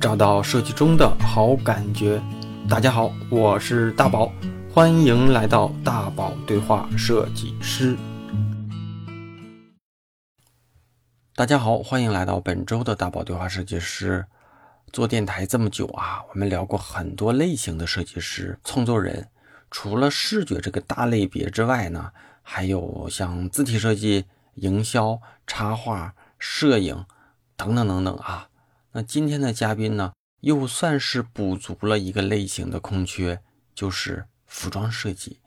[0.00, 2.22] 找到设计中的好感觉。
[2.66, 4.32] 大家好，我是大宝，
[4.72, 7.94] 欢迎来到大宝对话设计师。
[11.34, 14.24] 大家好，欢迎来到本周的大宝对话设计师。
[14.90, 19.28] 做电台这么久啊，我们聊过很多类型的设计师、创作人。
[19.70, 22.10] 除了视觉这个大类别之外呢，
[22.40, 24.24] 还有像字体设计、
[24.54, 27.04] 营销、插画、摄影
[27.54, 28.46] 等等等等啊。
[28.92, 33.40] 那今天的嘉宾呢，又算是补足了一个类型的空缺，
[33.72, 35.38] 就是服装设计。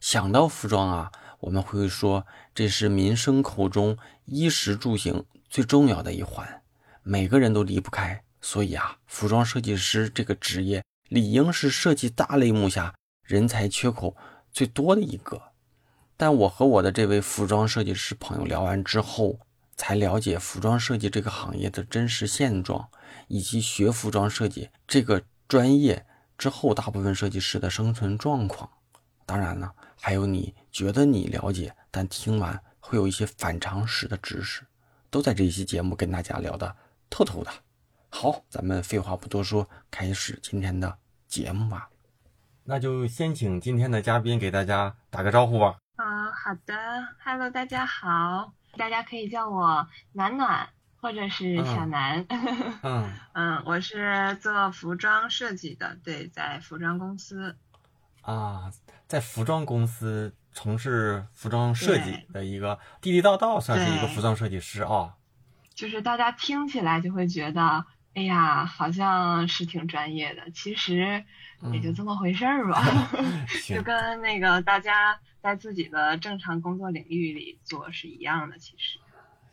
[0.00, 6.62] 想到服装啊，我们会说这是民生口中衣食住行最重要的一环，
[7.02, 8.22] 每个人都离不开。
[8.40, 14.16] 所以啊，服装设计师这个职业理应是设计大类目下人才缺口
[14.50, 15.42] 最多的一个。
[16.16, 19.40] 但我和我的这位服装设计师朋友聊完之后，
[19.78, 22.90] 才了解服装设计这个行业的真实现状，
[23.28, 26.04] 以及学服装设计这个专业
[26.36, 28.68] 之后大部分设计师的生存状况。
[29.24, 34.66] 当然了，还有你觉得你了解，但听完会有一些反常识的知识，
[35.10, 36.76] 都在这一期节目跟大家聊的
[37.08, 37.50] 透透的。
[38.10, 41.88] 好，咱们废话不多说，开始今天的节目吧。
[42.64, 45.78] 那就先请今天的嘉宾给大家打个招呼吧。
[45.96, 46.74] 啊，好的
[47.24, 48.57] ，Hello，大家好。
[48.76, 50.68] 大家可以叫我暖暖，
[51.00, 52.24] 或者是小南。
[52.82, 57.56] 嗯 嗯，我是做服装设计的，对，在服装公司。
[58.22, 58.70] 啊，
[59.06, 65.14] 在服装公司从事服装设计的一个地地道道，算是一个服装设计师啊。
[65.74, 71.24] 就是大家听起来就会觉得，哎呀，好像是挺专业的，其实
[71.72, 72.82] 也就这么回事儿吧。
[73.66, 75.18] 就跟那个大家。
[75.40, 78.98] 在自己的正常工作领域里做是一样的，其实。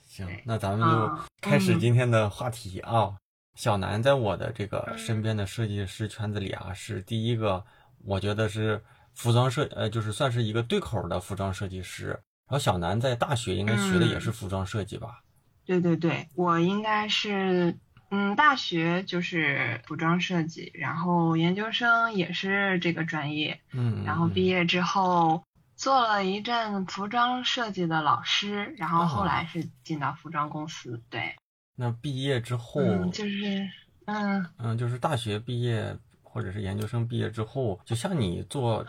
[0.02, 3.16] 行，那咱们就开始今天的话题啊。
[3.54, 7.64] 小南在我的这个身边的设计师圈子里啊，是第一个，
[8.04, 8.84] 我觉得是
[9.14, 12.08] 服装设呃，就是算是一个对口的服装设计师。
[12.08, 15.22] 然后小南在大学应该学的也是服装设计吧？
[15.66, 17.78] 对对对，我应该是
[18.10, 25.44] 嗯，大学就是服装设计，然后研究生也是这个专业，嗯，然后毕业之后。
[25.78, 31.04] 做了一阵服装设计的老师，然后后来是进到服装公司。
[31.10, 31.36] 对，
[31.76, 33.70] 那毕业之后就是，
[34.06, 38.86] 嗯嗯，就是大学毕业或者是研究生毕业之后，就像你做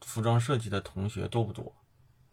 [0.00, 1.72] 服装设计的同学多不多？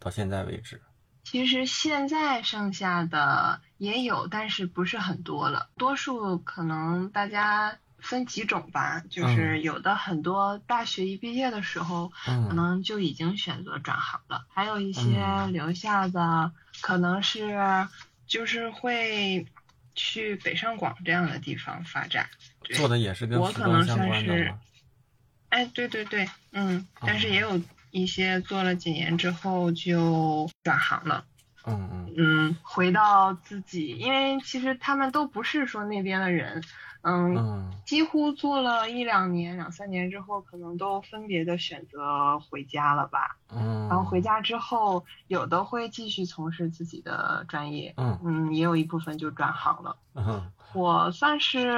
[0.00, 0.82] 到现在为止，
[1.24, 7.78] 其实现在剩下的也有，但是不是很多了，多数可能大家。
[8.04, 16.50] 分几种吧，就是有的很多大学一毕业的时候，可能就已经选择转行了，还有一些留下的，
[16.80, 17.86] 可能是
[18.26, 19.46] 就是会
[19.94, 22.28] 去北上广这样的地方发展。
[22.74, 24.58] 做的也是跟服装相关的
[25.50, 27.60] 哎，对对对，嗯，但是也有
[27.92, 31.24] 一些做了几年之后就转行了。
[31.64, 36.64] 嗯嗯嗯，回到自己，因为其实他们都不是说那边的人。
[37.04, 43.36] 嗯，几乎做了一两年、两三年之后，可能都分别的选择回家了吧。
[43.48, 47.92] 嗯，然后回家之后，有的会继续从事自己的专业。
[47.96, 49.96] 嗯嗯，也有一部分就转行了。
[50.14, 51.72] 嗯，我算是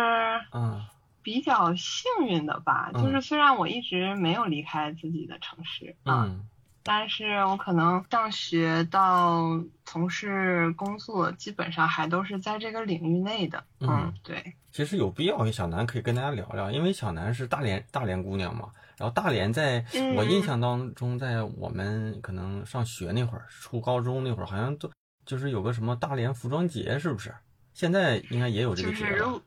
[0.52, 0.84] 嗯
[1.24, 5.96] 比较幸运的吧，就是虽然我一直没有离开自己的城市。
[6.04, 6.46] 嗯。
[6.86, 13.64] 但是我可能上学到从事工作，基本上还都是在这个领域内的。
[13.80, 14.52] 嗯，对。
[14.70, 18.68] 其实有必要，小南可以跟大家聊聊，因为小南是大连大连姑娘嘛。
[18.98, 19.82] 然后大连在
[20.14, 24.90] 我印象当中，在我们可能上学那会儿，初高中那会儿，好像都
[25.24, 27.34] 就是有个什么大连服装节，是不是？
[27.72, 29.16] 现在应该也有这个节了。
[29.16, 29.40] 如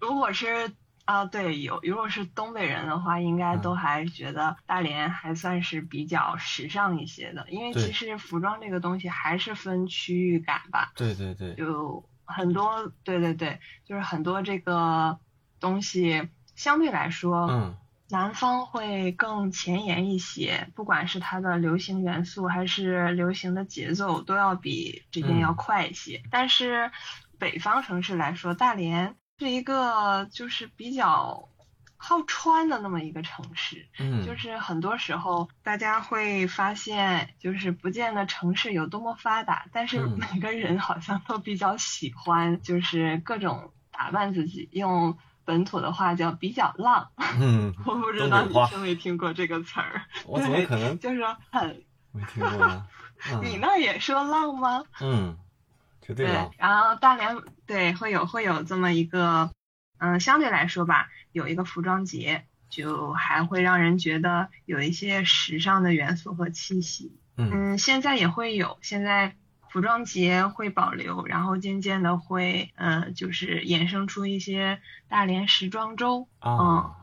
[0.00, 0.70] 如果是。
[1.04, 10.92] 啊，对，有如果是东北人的话，应该都还觉得大连还算是比较时尚一些的，因为其实服装这个东西还是分区域感吧。
[10.96, 11.54] 对对对。
[11.56, 15.18] 就很多，对对对，就是很多这个
[15.60, 17.76] 东西相对来说，嗯，
[18.08, 26.22] 南方会更前沿一些，不管是它的流行元素还是流行的节奏，都要比这边要快一些。
[26.30, 26.90] 但是
[27.38, 29.16] 北方城市来说，大连。
[29.38, 31.48] 是一个就是比较
[31.96, 47.10] 好穿的那么一个城市，嗯，就是很多时候大家会发现，就是不见得城市有多么发达，但是每个人好像都比较喜欢，就是各种打扮自己，用本土的话叫比较浪。
[47.40, 50.02] 嗯， 我不知道你听没听过这个词儿？
[50.26, 50.96] 我怎么可能？
[51.00, 52.86] 就是很没听过呢。
[53.42, 54.84] 你那也说浪吗？
[55.00, 55.36] 嗯。
[56.12, 56.26] 对，
[56.58, 57.36] 然后大连
[57.66, 59.50] 对会有会有这么一个
[59.98, 67.16] 嗯，相对来说吧，有一个服装节，就还会让人觉得有一些时尚的元素和气息。
[67.36, 69.34] 嗯，现在也会有，现在
[69.70, 76.28] 服装节会保留，然后渐渐的会，呃，就是衍生出一些大连时装周。
[76.38, 76.94] 啊，嗯，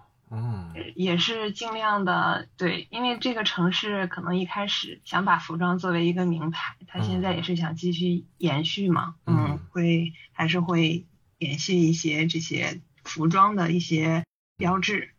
[0.96, 9.16] 也是尽量的对，因为这个城市可能一开始想把服装作为一个名牌，它现在也是想继续延续嘛。
[9.26, 11.06] 嗯，会还是会
[11.38, 14.24] 延续一些这些服装的一些
[14.58, 15.12] 标志。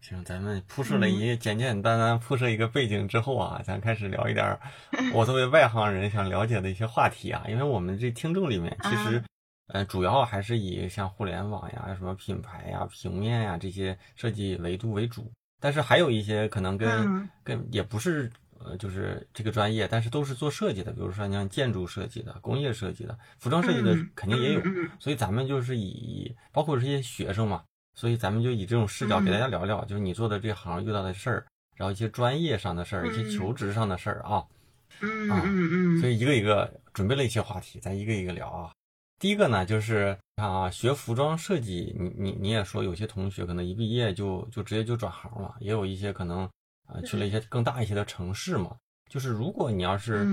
[0.00, 4.58] 行，咱们铺设了一简简单单铺设一个背景之后啊，咱开始聊一点
[5.12, 7.44] 我作为外行人想了解的一些话题啊。
[7.46, 9.22] 因为我们这听众里面其实，
[9.72, 15.30] 呃，主要还是以像互联网呀、什么品牌呀、平面呀这些设计维度为主，
[15.60, 24.60] 但是还有一些可能跟跟也不是呃，就是这个专业，但是都是做设计的，比如说像建筑设计的、工业设计的、服装设计的，肯定也有。
[24.98, 27.62] 所以咱们就是以包括这些学生嘛。
[27.94, 31.46] 所以咱们就以这种视角给大家聊聊，就是你做的这行遇到的事儿，
[31.76, 34.42] 然后一些专业上的事儿，一些求职上的事儿啊。
[35.00, 36.00] 嗯嗯嗯。
[36.00, 38.72] 所以一个一个准备了一些话题，咱一个一个聊啊。
[39.20, 46.48] 第一个呢，就是看啊，学服装设计，你你你也说有些同学可能一毕业就就直接就转行了，也有一些可能
[46.88, 48.74] 啊去了一些更大一些的城市嘛。
[49.08, 50.26] 就是如果你要是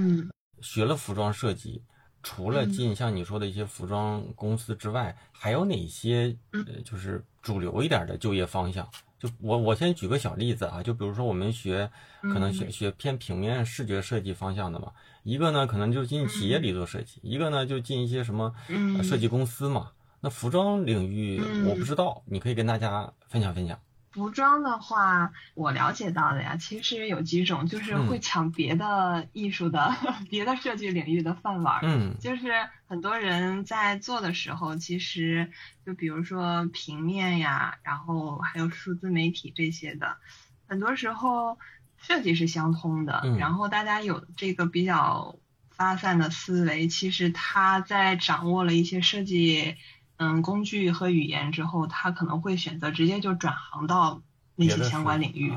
[0.61, 1.83] 学了服装设计。
[2.23, 8.85] 除了进像你说的一些服装公司之外，还有哪些呃，就是主流一点的就业方向？
[9.17, 11.89] 就我我先举个小例子啊，就比如说我们学
[12.23, 14.91] 可能学学偏平面视觉设计方向的嘛，
[15.27, 18.55] 一个呢可能就进企业里做设计，一个呢就进一些什么
[19.03, 19.91] 设计公司嘛。
[20.21, 23.77] 那服装领域我不知道，你可以跟大家分享分享。
[24.11, 29.93] 服装的话，我了解到的呀，其实有几种，就是会抢别的艺术的、
[30.31, 31.81] 别的设计领域的饭碗。
[31.83, 32.53] 嗯，就是
[32.87, 35.51] 很多人在做的时候，其实
[35.85, 40.15] 就比如说平面呀，然后还有数字媒体这些的，
[40.67, 41.59] 很多时候
[41.97, 43.23] 设计是相通的。
[43.37, 45.35] 然后大家有这个比较
[45.69, 49.75] 发散的思维，其实他在掌握了一些设计。
[50.19, 54.23] 嗯，工具和语言之后，他可能会选择直接就转行到
[54.55, 55.55] 那些相关领域，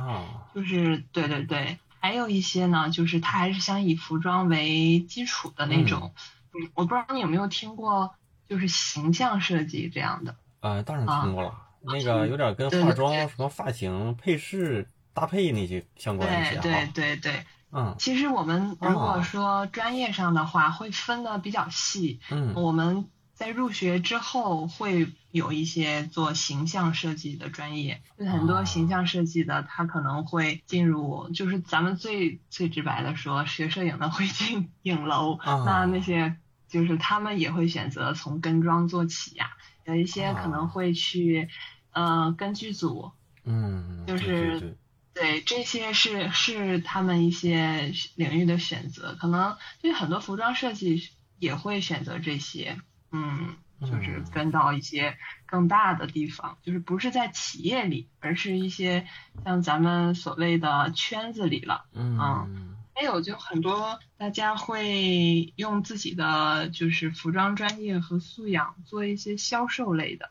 [0.55, 1.79] 就是对对对。
[1.99, 6.13] 还有一些呢，就是他还是想以服装为基础的那种。
[6.53, 8.15] 嗯，我不知道你有没有听过，
[8.51, 10.37] 就是形象设计这样的。
[10.61, 11.55] 呃，当然听过了。
[11.81, 17.45] 那个有点跟化妆、什么发型、配饰搭配那些相关一些对对对对。
[17.73, 17.95] 嗯。
[17.99, 22.21] 其实我们如果说专业上的话，会分的比较细。
[22.31, 22.55] 嗯。
[22.55, 23.07] 我们。
[23.41, 36.37] 在入学之后会有一些做形象设计的专业，就很多形象设计的他可能会进入，就是咱们最最直白的说，学摄影的会进影楼，那那些
[36.69, 39.53] 就是他们也会选择从跟妆做起呀，
[39.87, 41.49] 有一些可能会去，
[41.93, 43.13] 呃，跟剧组，
[43.45, 44.77] 嗯，就是
[45.21, 52.81] 对这些是是他们一些领域的选择，可能对很多服装设计也会选择这些。
[53.13, 59.07] 嗯，就是跟到一些更大的地方，就是不是在企业里，而是一些
[59.45, 61.85] 像咱们所谓的圈子里了。
[61.93, 70.31] 嗯，还有就很多大家会用自己的就是服装专业和素养做一些销售类的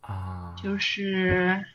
[0.00, 1.66] 啊，就是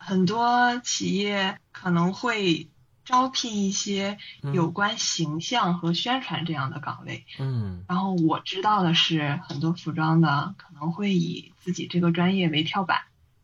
[0.00, 2.68] 很多企业可能会。
[3.02, 4.18] 招聘一些
[4.54, 13.00] 有关形象和宣传这样的岗位，嗯，然后我知道的是，很多服装的可能会以自己这个专业为跳板，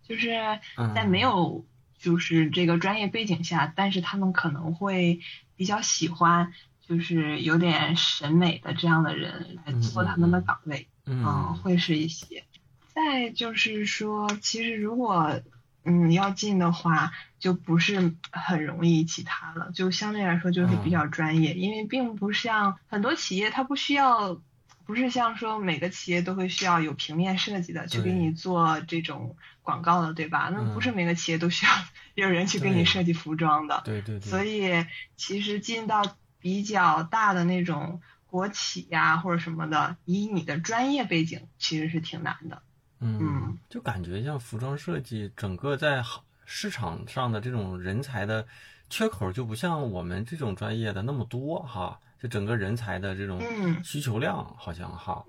[0.07, 0.61] 就是
[0.95, 1.65] 在没有
[1.99, 5.19] 就是这个专业背景下，但是他们可能会
[5.57, 6.53] 比较喜欢，
[6.87, 12.45] 就是有点审美的这样的人来做他们的岗位，嗯，会是一些。
[12.95, 15.41] 再就是说，其实如果。
[15.87, 24.41] 嗯，要进的话就不是很容易，其他了就相对来说就是比较专业，因为并不像很多企业它不需要，
[24.85, 30.51] 不是像说每个企业都会需要有平面设计的去给你做这种广告的，对吧？
[30.53, 31.73] 那不是每个企业都需要
[32.15, 34.29] 有人去给你设计服装的，对对对。
[34.29, 42.63] 所以其实进到比较大的那种国企呀或者什么的，以你的专业背景其实是挺难的。
[43.01, 46.03] 嗯，就感觉像服装设计，整个在
[46.45, 48.47] 市场上的这种人才的
[48.89, 53.43] 缺口就不像我们这种专业的那么多哈，就整个人才的这种
[53.85, 55.25] 需求量好像哈。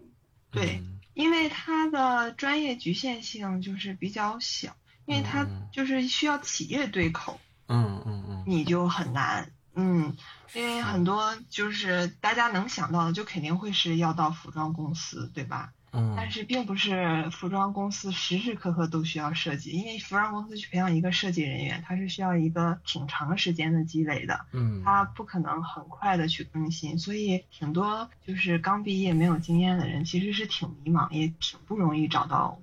[0.49, 0.81] 对，
[1.13, 7.39] 因为它的专业局限性就是比较小，因为它就是需要企业对口。
[7.67, 8.43] 嗯嗯嗯。
[8.47, 10.15] 你就很难，嗯，
[10.53, 15.73] 因为很多就是大家能想到的，就肯定会是要到服装公司，对吧？
[15.97, 32.59] 嗯，但是并不是服装公司时时刻刻都需要设计，因为服装公司去培养一个设计人员，它是需要一个挺长时间的积累的，嗯，它不可能很快的去更新，所以挺多就是刚毕业没有经验的人，其实是挺迷茫，也挺不容易找到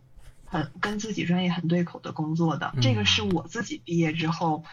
[0.47, 2.73] 很跟自己专业很对口的工作的。
[2.81, 4.65] 这个是我自己毕业之后。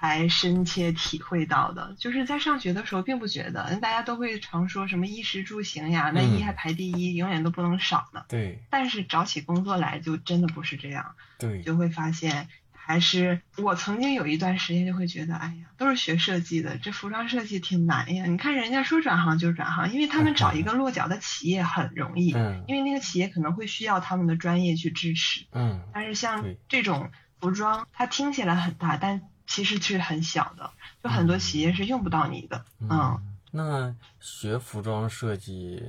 [0.00, 8.24] 才深切体会到的，就是在上学的时候并不觉得，大家都会常说什么衣食住行呀，那衣还排第一，永远都不能少呢。
[8.28, 8.62] 对。
[8.70, 11.16] 但是找起工作来就真的不是这样。
[11.38, 11.62] 对。
[11.62, 18.26] 就会发现，还是我曾经有一段时间就会觉得，哎呀，都是学设计的，这服装设计挺难呀。
[18.26, 25.82] 你看人家说转行就转行，因为他们找一个落脚的企业很容易，嗯，因为那个企业可能会需要他们的专业去支持，嗯。
[25.92, 30.70] 但是像这种服装，它听起来很大，但其实是很小的，
[31.02, 32.64] 就很多企业是用不到你的。
[32.78, 33.18] 嗯，
[33.50, 35.82] 那学服装设计，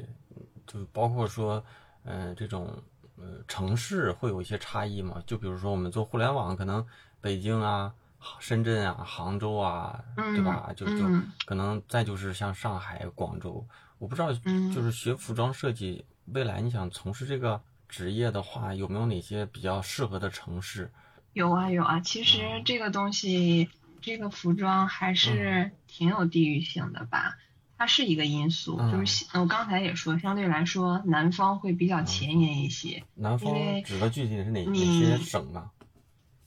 [0.66, 1.64] 就包括说，
[2.06, 2.82] 嗯，这种
[3.18, 5.22] 呃城市会有一些差异吗？
[5.28, 6.84] 就比如说我们做互联网，可能
[7.20, 7.94] 北京啊、
[8.40, 10.72] 深圳啊、杭州啊，对吧？
[10.76, 11.04] 就就
[11.46, 14.32] 可能再就是像上海、广州，我不知道，
[14.74, 20.90] 就是学服装设计，未来你想从事这个职业的话，有没有哪些比较适合的城市？
[21.34, 23.70] 有啊有啊，其实这个东西，
[24.02, 27.38] 这个服装还是挺有地域性的吧，
[27.78, 28.78] 它是一个因素。
[28.92, 33.04] 就是我刚才也说，相对来说，南方会比较前沿一些。
[33.14, 35.70] 南方指的具体是哪哪些省啊？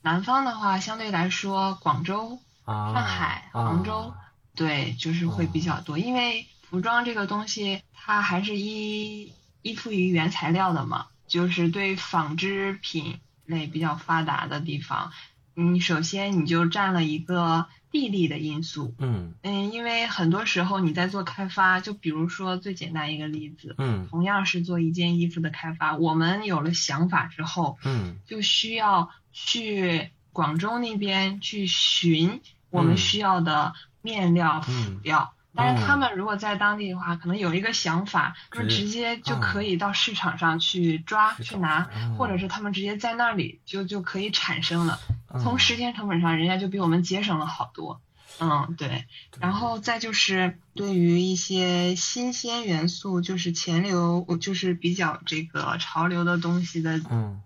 [0.02, 4.12] 南方的话，相对来说，广州、上海、杭州，
[4.56, 5.96] 对，就是会比较多。
[5.96, 13.20] 因为服装这个东西，它还是依依附于原材料的嘛，就是对纺织品。
[13.44, 15.12] 类比较发达的地方，
[15.54, 18.94] 你首先你就占了一个地利的因素。
[18.98, 19.34] 嗯。
[19.42, 34.72] 嗯，因为很多时候你在做开发，就比如说最简单一个例子，嗯，同样是做一件衣服的开发，我们有了想法之后，嗯，就需要去广州那边去寻我们需要的面料、辅
[35.02, 35.34] 料。
[35.54, 44.98] 但是他们如果在当地的话，可能有一个想法，就是直接就可以到市场上去抓去拿，或者是他们直接在那里就就可以产生了。
[45.42, 48.00] 从时间成本上，人家就比我们节省了好多。
[48.40, 49.04] 嗯，对。
[49.40, 56.98] 然后再就是对于一些新鲜元素，就是前流，就是比较这个潮流的东西的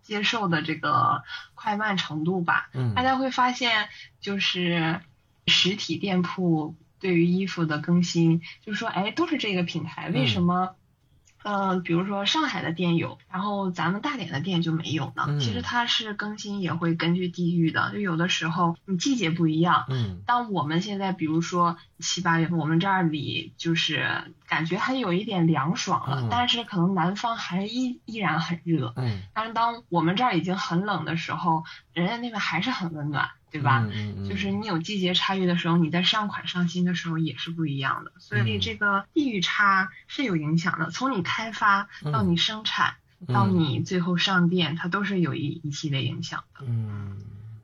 [0.02, 1.24] 接受的这个
[1.56, 2.68] 快慢程度吧。
[2.72, 3.88] 嗯，大家会发现，
[4.20, 5.00] 就是
[5.48, 6.76] 实体店铺。
[7.00, 10.74] 对于衣服的更新，就是说，哎，都是这个品牌，为什么？
[11.48, 15.26] 嗯，比如说上海的店有，然后咱们大连的店就没有呢？
[15.38, 19.84] 其实它是更新也会根据地域的，就有的时候你季节不一样。
[19.88, 28.92] 嗯，当我们现在比如说七八月份，我们这里就是感觉还有一点凉爽了，但是可能南方还依依然很热。
[28.96, 31.62] 嗯，但是当我们这儿已经很冷的时候，
[31.92, 33.28] 人家那边还是很温暖。
[33.50, 33.86] 对吧？
[34.28, 40.90] 就是你有季节差异的时候，你在上款上新的时候也是不一样的，所以这个地域差是有影响的。
[40.90, 42.96] 从你开发到你生产
[43.28, 46.66] 到你最后上店，它都是有一一系列影响的。
[46.66, 47.16] 嗯，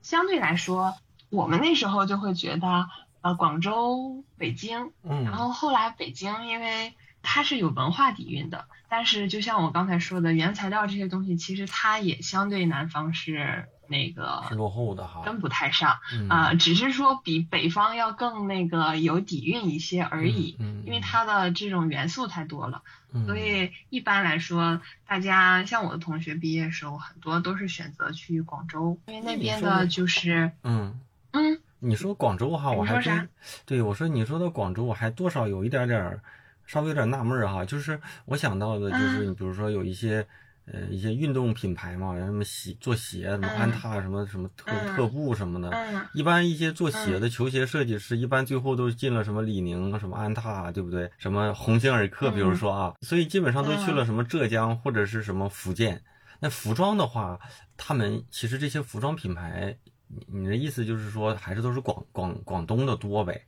[0.03, 0.95] 相对来说，
[1.29, 2.89] 我们那时候就会觉得，
[3.21, 13.69] 呃，广州、北京，嗯，然后后来北京因为它是有文化底蕴的，但是就像我刚才说的，原材料这些东西，其实它也相对南方是。
[13.89, 15.99] 那个是落后的哈，跟不太上
[16.29, 22.83] 啊，只是说比北方要更那个有底蕴一些而已，因为它的这种元素太多了，
[23.27, 30.99] 所以一般来说，大家像我的同学毕业时候，很多都是选择去广州，因为那边的就是嗯。
[31.33, 33.29] 嗯，你说广州哈，我还真
[33.67, 36.21] 对我说你说到广州，我还多少有一点点
[36.67, 40.27] 稍微有点纳闷哈，就是我想到的就是你比如说有一些。
[40.65, 45.71] 呃，一些运动品牌嘛，什么鞋做鞋，什么安踏，什么什么特特步什么的。
[46.15, 51.11] 一般一些做鞋的球鞋设计师，一般最后都进了什么李宁，什么安踏，对不对？
[51.19, 56.01] 什么鸿星尔克，比如说啊，所以基本上都去了什么浙江或者是什么福建。
[56.39, 57.39] 那服装的话，
[57.77, 59.77] 他们其实这些服装品牌，
[60.07, 63.45] 你你的意思就是说，还是都是广广广东的多呗？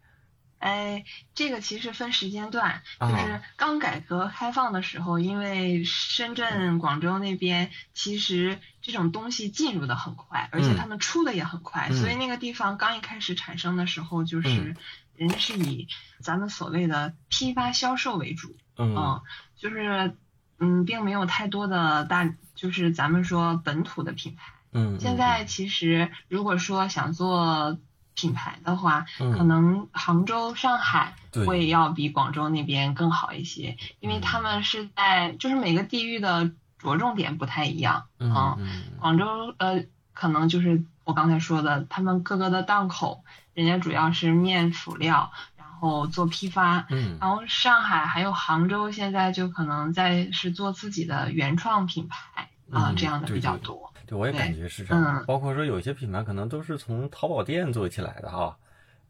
[0.58, 14.74] 哎，这个其实分时间段，就是刚改革开放的时候，因为深圳、广州那边其实这种东西进入的很快，而且他们出的也很快，所以那个地方刚一开始产生的时候，就是
[15.14, 15.86] 人家是以
[16.20, 19.20] 咱们所谓的批发销售为主，嗯，
[19.56, 20.16] 就是
[20.58, 27.78] 嗯，并没有太多的大，就是咱们说本土的品牌，嗯，现在其实如果说想做。
[28.14, 31.16] 品牌的话，可能杭州、上海
[31.46, 38.56] 会要比广州那边更好一些，因为他们是在就是每个地域的着重点不太一样啊。
[38.58, 46.86] 嗯，广州呃，可能就是我刚才说的，他们各个的档口，人家主要是面辅料，然后做批发。
[46.90, 53.93] 嗯，然后上海还有杭州，现在就可能在是做自己的原创品牌啊，这样的比较多。
[54.06, 55.24] 对，我也感觉是这样。
[55.26, 58.56] 包括说有些品牌可能都是从淘宝店做起来的哈，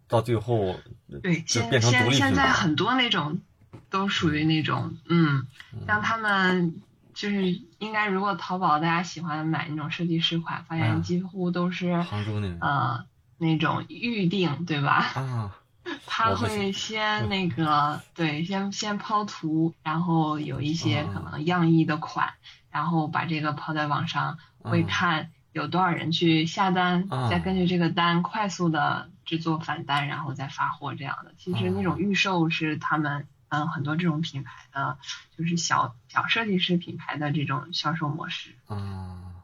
[0.09, 0.77] 到最后
[1.23, 3.41] 对，就变成独立现在很多那种
[3.91, 5.47] 都属于那种，嗯，
[5.87, 6.81] 像他们
[7.13, 7.47] 就是
[7.79, 13.05] 应该，如果淘宝大家喜欢买那种设计师款，发现几乎都是杭州那种呃
[13.39, 15.13] 那种预定，对吧？
[15.15, 15.57] 啊，
[16.07, 22.35] 他会先那个对，先先抛图，然后有一些可能样衣的款，
[22.71, 24.39] 然后把这个抛在网上。
[24.65, 31.33] 会看有多少人去下单，再根据这个单快速的制作返单，然后再发货这样的。
[31.39, 34.99] 其实那种预售是他们嗯很多这种品牌的，
[35.39, 38.51] 就是小小设计师品牌的这种销售模式。
[38.69, 39.35] 嗯，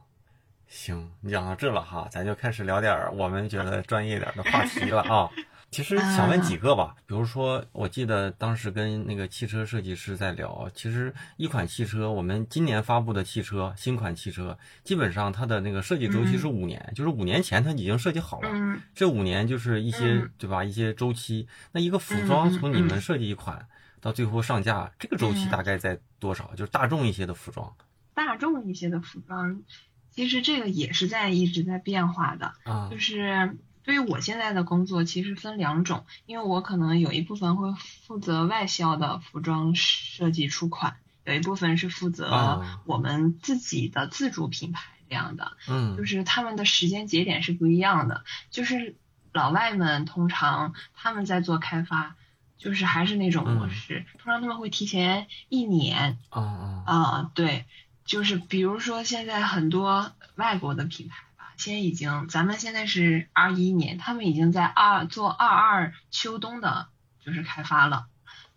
[0.67, 5.29] 行，讲到这了哈，咱就开始聊点我们觉得专业点的话题了啊。
[5.71, 18.49] 其实想问几个吧，比如说，我记得当时跟那个汽车设计师在聊，其实一款汽车，我们今年发布的汽车，新款汽车，基本上它的那个设计周期是五年，就是五年前它已经设计好了，
[18.93, 21.47] 这五年就是一些对吧，一些周期。
[21.71, 23.65] 那一个服装从你们设计一款
[24.01, 26.53] 到最后上架，这个周期大概在多少？
[26.55, 27.73] 就是大众一些的服装，
[28.13, 29.61] 大众一些的服装，
[30.09, 32.51] 其实这个也是在一直在变化的，
[32.91, 33.57] 就是。
[33.83, 37.73] 对于我现在的工作，其实分两种，因为我可能有一部分会
[38.05, 48.23] 负责外销的服装设计出款，有一部分是负责我们自己的自主品牌这样的，嗯，就是他们的时间节点是不一样的。
[48.51, 48.95] 就是
[49.33, 52.15] 老外们通常他们在做开发，
[52.57, 57.65] 就是还是那种模式，通常他们会提前一年，啊啊啊，对，
[58.05, 61.23] 就是比如说现在很多外国的品牌。
[61.61, 66.87] 先已经，咱们现在是二一年，他们已经在二做二二秋冬的，
[67.23, 68.07] 就是开发了，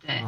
[0.01, 0.25] 对，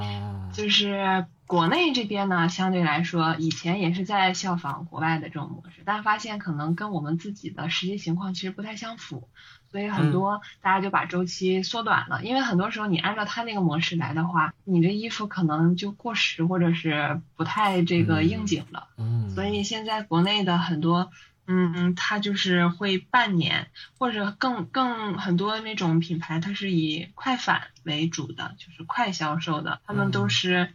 [0.53, 9.27] 就是国内这边呢，相对来说，以前也是在效仿国外的这种模式，但发现可能跟我们自己的实际情况其实不太相符，
[9.73, 21.11] 所以很多大家就把周期缩短了，因为很多时候你按照他那个模式来的话，你这衣服可能就过时或者是不太这个应景了，嗯，所以现在国内的很多。
[21.47, 30.73] 嗯嗯，它就是会半年或者更更很多那种品牌，它是以快返为主的，就是快销售的，他们都是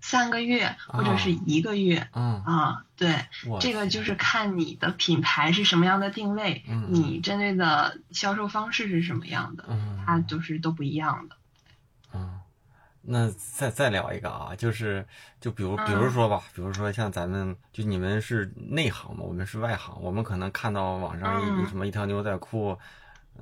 [0.00, 2.08] 三个月或者是一个月。
[2.12, 2.42] 嗯。
[2.44, 3.26] 啊，对，
[3.60, 9.68] 这个就是看你的品牌是什么样的定位，你针对的销售方式是什么样的，
[10.04, 11.36] 它就是都不一样的。
[13.04, 13.12] 嗯。
[13.12, 15.04] 那再再聊一个啊，就是
[15.40, 22.78] 就比如比如说吧，比如说像咱们就你们是内行嘛，我们是外行，我们可能看到网上一什么一条牛仔裤，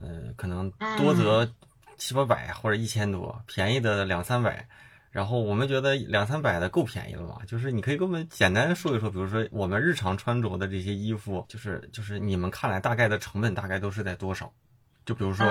[0.00, 1.46] 呃，可能多则
[1.98, 4.66] 七八百或者一千多，便宜的两三百，
[5.10, 7.40] 然后我们觉得两三百的够便宜了嘛？
[7.46, 14.50] 就是你可以给我们简单说一说，比如说我们日常穿着的这些衣服，就是就是你们看来大概的成本大概都是在多少？
[15.04, 15.46] 就比如说。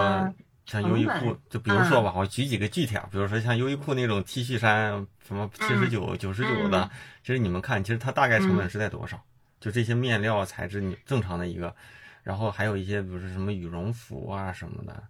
[0.70, 6.88] 像优衣库，就比如说吧，我举几个具体啊，比如说像优衣库那种 T 恤衫，什么七十九、九十九的，
[7.24, 9.20] 其实你们看，其实它大概成本是在多少？
[9.60, 11.76] 就这些面料材质，你正常的一个，
[12.22, 15.04] 然后还有一些，比如说什么羽绒服啊什么的，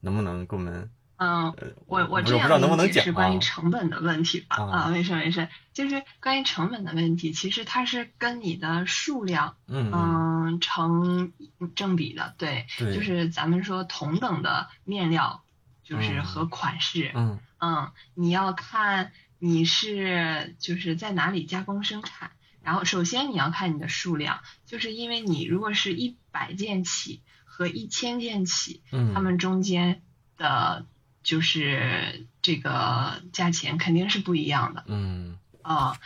[0.00, 0.90] 能不能给我们？
[1.16, 1.54] 嗯，
[1.86, 4.56] 我我这样理解是关于成本的问题吧？
[4.56, 11.32] 啊，没事没事，就是关于成本的问题，其实它是跟你的数量嗯成
[11.76, 15.44] 正比的，对，就是咱们说同等的面料，
[15.84, 30.02] 就是和款式，嗯嗯，你要看你是就是在哪里加工生产，然后首先你要看你的数量，就是因为你如果是一百件起和一千件起，嗯，它们中间
[30.36, 30.86] 的。
[31.24, 35.98] 就是这个价钱肯定是不一样的，嗯，啊，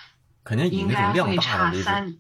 [0.45, 2.17] 肯定应该会差三，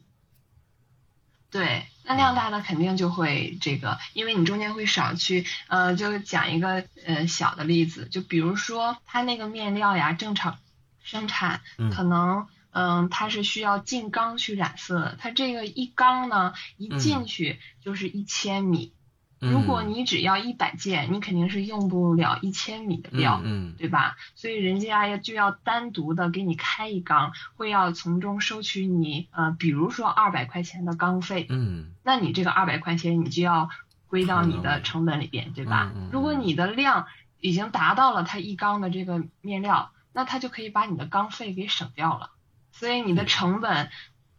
[1.51, 10.59] 对，那量大的肯定就会这个，因为你中间会少去，呃，就讲一个呃小的例子，就比如说它那个面料呀，正常
[11.03, 18.93] 生产可能，嗯，它是需要进缸去染色，它这个一缸呢一进去就是一千米。
[19.41, 24.17] 如果你只要一百件，你肯定是用不了一千米的料，嗯，对吧？
[24.35, 33.71] 所以人家要就要单独的给你开一缸，会要从中收取你呃，比如说二百块钱的缸费，嗯，那你这个二百块钱你就要
[34.09, 35.93] 归到你的成本里边，对吧？
[36.11, 37.07] 如果你的量
[37.41, 42.31] 已经达到了它一缸的这个面料，那他就可以把你的缸费给省掉了，
[42.73, 43.91] 所以你的成本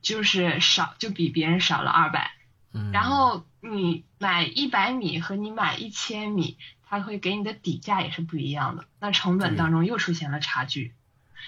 [0.01, 2.31] 就是少就比别人少了二百。
[2.73, 10.93] 嗯，然后你买一百米和你买一千米，它会给你的底价也是不一样的，那成本当中又出现了差距。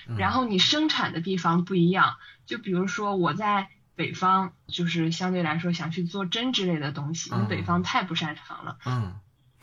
[0.08, 9.20] 嗯然后你生产的地方不一样，就比如说我在北方，就是相对来说想去做针织类的东西，嗯你北方太不擅长了，嗯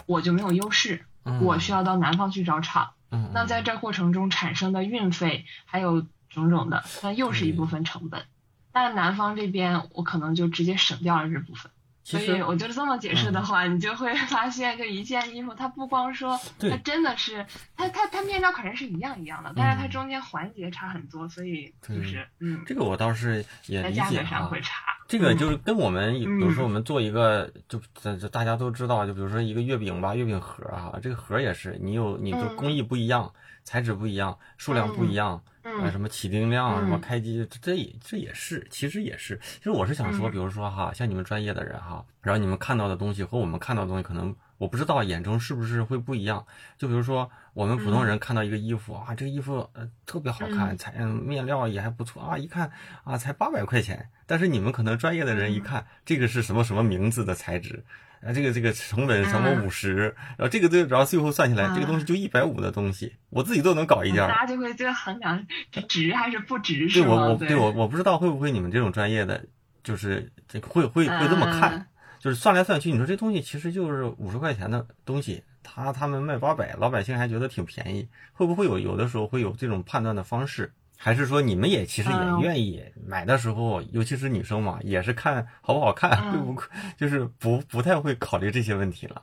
[0.06, 2.92] 我就没有优势，嗯，我需要到南方去找厂。
[3.10, 8.26] 嗯，那在这过程中产生的运费还有种种的，那又是一部分成本。
[8.70, 11.72] 但南方这边我可能就直接省掉了这部分。
[12.08, 17.44] 所以我觉得这么解释的话，你就会 发现，就一件衣服，它不光说它真的是，
[17.76, 19.90] 它它它面料可能是一样一样的，但是它嗯。
[19.90, 24.60] 中间环节差很多，所以就是嗯，这个我倒是也理解在价格上啊会。
[24.60, 24.82] 差。
[25.06, 25.36] 这个嗯。
[25.36, 32.56] 就是跟我们，比如说嗯我们做一个，就这这大家都知道，就比如说一个月饼吧，月饼盒啊，这个盒也是，你有你的嗯。
[32.56, 33.32] 工艺不一样，
[33.68, 39.38] 材质不一样，数量不一样，啊，嗯什么起订量啊，什么嗯开机，这这也这也是，其实也是。
[39.42, 46.46] 其实我是想说，嗯比如说哈，像你们专业的人哈，然后你们看到的东西和我们看到的东西，可能我不知道眼中是不是会不一样。
[46.78, 52.72] 就比如说我们普通人看到一个衣服啊，这个衣服呃特别好看，嗯才嗯面料也还不错啊，一看
[53.04, 57.84] 啊才八百块钱，但是你们可能专业的人一嗯看，这个是什么什么名字的材质。
[58.20, 64.28] 啊，这个这个成本什么嗯五十，然后这个这个，然后最后算下来，这个东西就一百五的东西，我自己都能搞一件儿。
[64.28, 66.88] 大家就会就衡量这值还是不值？
[66.88, 69.44] 对我我对我我不知道会不会你们这种专业的，
[69.82, 71.86] 就是这个会会会这么看，嗯
[72.18, 80.72] 就是算来算去，你说这东西其实就是五十块钱的东西，他他们卖八百，老百姓还觉得挺便宜，会不会有有的时候会有这种判断的方式？
[81.00, 86.62] 还是说你们也其实也嗯愿意买的时候，尤其是女生嘛，也是看好不好看，嗯 会不
[86.98, 89.22] 就是不不太会考虑这些问题了？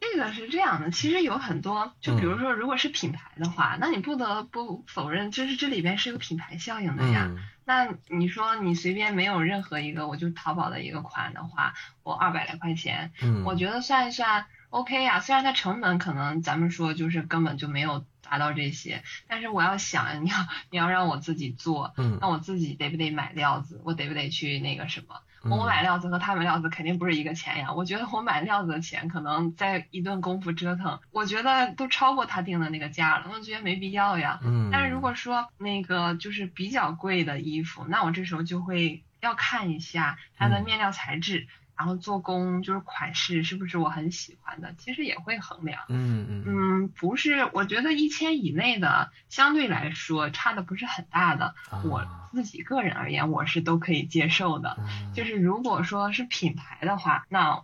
[0.00, 7.28] 这个是这样的，其实有很多，就比如嗯说，如果是品牌的话，那你不得不否认，就是这里边是有品牌效应的呀。
[7.30, 15.20] 嗯那你说你随便没有任何一个，我就淘宝的一个款的话，我二百来块钱，嗯，我觉得算一算 OK 呀。
[15.20, 20.36] 虽然它成本可能咱们说就是根本就没有达到这些，但是我要想你要
[20.70, 23.80] 你要让我自己做，嗯那我自己得不得买料子？
[23.84, 25.14] 我得不得去那个什么？
[25.46, 27.70] 嗯我买料子和他买料子肯定不是一个钱呀。
[27.74, 34.40] 我觉得我买料子的钱可能在一顿功夫折腾，我觉得都超过他定的那个价了，我觉得没必要呀。
[34.42, 45.82] 嗯，但是如果说那个就是比较贵的衣服，那我这时候就会要看一下它的嗯面料材质，然后做工就是款式是不是我很喜欢的，其实也会衡量。
[45.88, 54.76] 嗯嗯嗯嗯，不是，我觉得一千以内的相对来说差的不是很大的，我啊自己个人而言我是都可以接受的。
[54.78, 57.62] 嗯就是如果说是品牌的话，那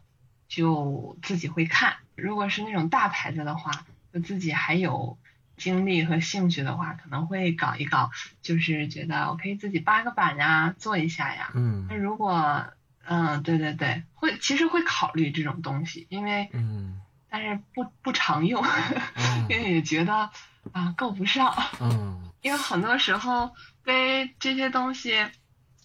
[0.49, 3.71] 就自己会看；如果是那种大牌子的话，
[4.13, 5.19] 就自己还有
[5.57, 8.11] 精力和兴趣的话，可能会搞一搞，
[8.43, 11.51] 就是觉得我可以自己扒个板呀，做一下呀。
[11.55, 12.65] 嗯那如果
[13.11, 17.01] 嗯，对对对，会其实会考虑这种东西，因为嗯。
[17.33, 18.65] 但是不不常用，
[19.15, 19.47] 嗯。
[19.51, 20.31] 因为也觉得
[20.73, 21.53] 啊够不上。
[21.81, 22.31] 嗯。
[22.41, 23.51] 因为很多时候
[23.85, 25.27] 对这些东西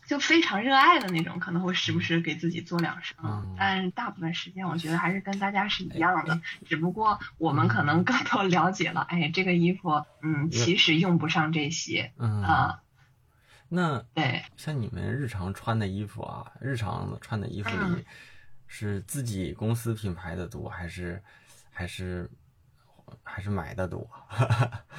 [0.08, 3.56] 就非常热爱的那种，可能会时不时给自己做两声，嗯。
[3.58, 12.44] 但大部分时间我觉得还是跟大家是一样的，只不过我们可能更多了解了，哎，这个衣服，嗯，其实用不上这些，嗯。
[12.44, 12.80] 啊、
[13.76, 18.06] 那对，像你们日常穿的衣服啊，日常穿的衣服里嗯。
[18.68, 21.22] 是自己公司品牌的多，还是
[21.72, 22.28] 还是
[23.22, 24.10] 还是买的多？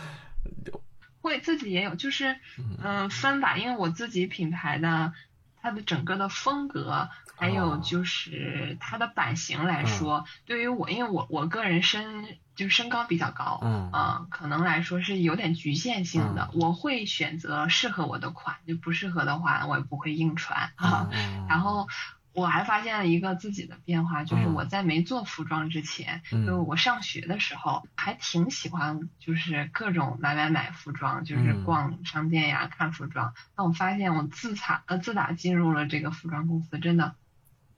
[1.21, 2.39] 会自己也有，就是
[2.81, 5.13] 嗯、分吧，因为我自己品牌的
[5.61, 21.09] 它的整个的风格，还有哦就是它的版型来说，对于我，因为我我个人身就身高比较高，嗯啊，可能来说是有点局限性的，嗯我会选择适合我的款，就不适合的话，我也不会硬穿啊。
[21.13, 21.87] 嗯然后
[22.33, 33.33] 我还发现了一个自己的变化，就是嗯我在没做服装之前，嗯就我上学的时候还挺喜欢，就是各种买买买服装，就是嗯逛商店呀、看服装。
[33.57, 37.15] 那我发现我自打呃自打进入了这个服装公司，真的。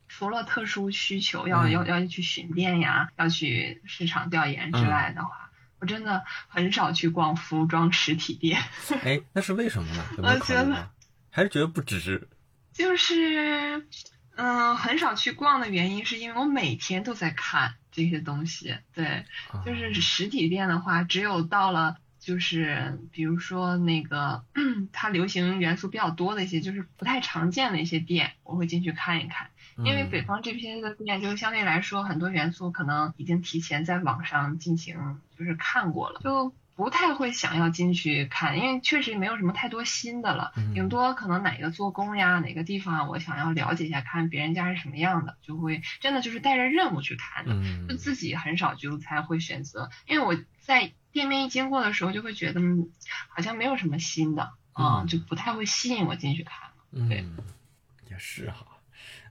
[0.09, 8.61] 除了特殊需求要、嗯要要去巡店呀，要去市场调研之嗯外的话，我真的很少去逛服装实体店。
[9.05, 10.05] 哎，那是为什么呢？
[10.19, 10.91] 我觉得？
[11.31, 12.29] 还是觉得不值？
[12.73, 13.87] 就是，
[14.37, 18.77] 嗯，很少去逛的原因是因为我每天都在看这些东西。
[18.95, 24.45] 对，啊就是实体店的话，只有到了就是比如说那个
[24.93, 29.51] 它流行元素比较多的一些，就是不太常见的一些店，我会进去看一看。
[29.85, 47.53] 因为嗯北方这边的店，就是相对来说很多元素可能已经提前在网上进行就是看过了，就不太会想要进去看，因为确实没有什么太多新的了，嗯顶多可能哪个做工呀，哪个地方我想要了解一下，看别人家是什么样的，就会真的就是带着任务去看的，
[47.89, 52.91] 就嗯自己很少就才会选择，因为我在店面一经过的时候就会觉得嗯
[53.29, 54.53] 好像没有什么新的，
[55.09, 56.71] 就不太会吸引我进去看。
[57.09, 57.39] 对嗯，
[58.11, 58.67] 也是哈。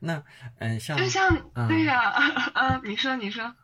[0.02, 0.24] 那
[0.60, 2.00] 嗯，像就像嗯对呀、
[2.54, 3.56] 啊，你说你说。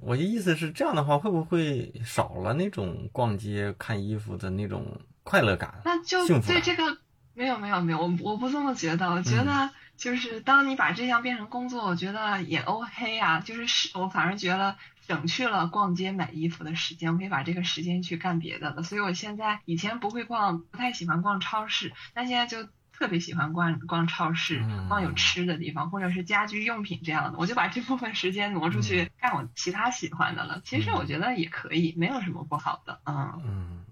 [0.00, 5.80] 我的意思是这样的话，会不会少了那种逛街看衣服的那种快乐感？
[5.84, 6.98] 那就对这个
[7.34, 14.76] 没有没有没有，我我不这么觉得，我觉嗯得就是当你把这项变成工作，我觉得也 OK 啊，就是是我反而觉得
[15.08, 18.84] 省去了逛街买衣服的时间，我可以把这个时间去干别的了。
[18.84, 22.68] 所以我现在以前不会逛，不太喜欢逛超市，但现在就。
[23.02, 28.82] 特别喜欢逛逛超市嗯，逛有吃的地方，或者是家居用品这样的，我就把这部分时间挪出嗯。
[28.82, 30.60] 去干我其他喜欢的了。
[30.64, 33.42] 其实我觉得也可以，没有什么不好的，嗯。
[33.44, 33.82] 嗯，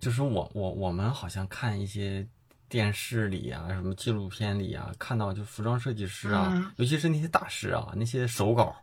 [0.00, 2.26] 就是我我我们好像看一些
[2.68, 6.68] 电视里啊，什么纪录片里啊，看到就服装设计师啊，嗯。
[6.78, 8.74] 尤其是那些大师啊，那些手稿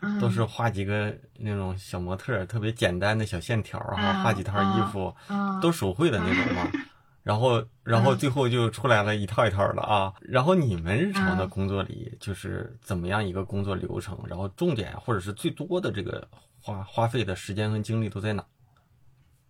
[0.00, 0.20] 嗯。
[0.20, 6.70] 都是画几个那种小模特，特别简单的小线条儿哈，嗯画几套衣服，嗯，都手绘的那种嘛。
[7.22, 10.12] 然后，然后最后就出来了一套一套的啊。
[10.20, 14.18] 然后你们日常的嗯工作里，就是怎么样一个工作流程？
[14.28, 16.28] 然后重点或者是最多的这个
[16.60, 18.44] 花花费的时间和精力都在哪？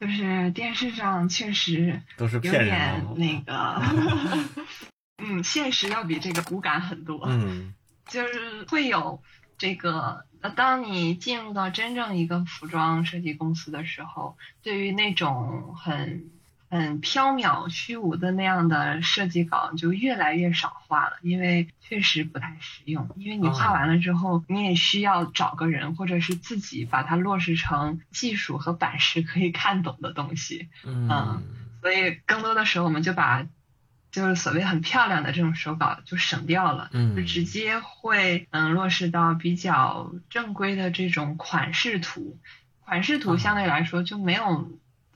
[0.00, 3.14] 就是电视上确实都是骗人的。
[3.14, 3.82] 那个，
[5.18, 7.74] 嗯，现实要比这个骨感很多，嗯
[8.06, 9.22] 就是会有
[9.58, 10.24] 这个。
[10.42, 16.32] 呃，当你进入到真正一个服装设计公司的时候，对于那种很
[16.72, 23.10] 很缥缈虚无的那样的设计稿就越来越少画了，因为确实不太实用。
[23.16, 30.70] 因为你画哦完了之后，你也需要找个人，或者是自己把它落实成技术和版式可以看懂的东西。
[30.82, 31.42] 嗯
[31.82, 33.46] 所以更多的时候，我们就把
[34.10, 42.38] 就是所谓很漂亮的这种手稿就省掉了，嗯就直接会嗯落实到比较正规的这种款式图。
[42.80, 44.70] 款式图嗯相对来说就没有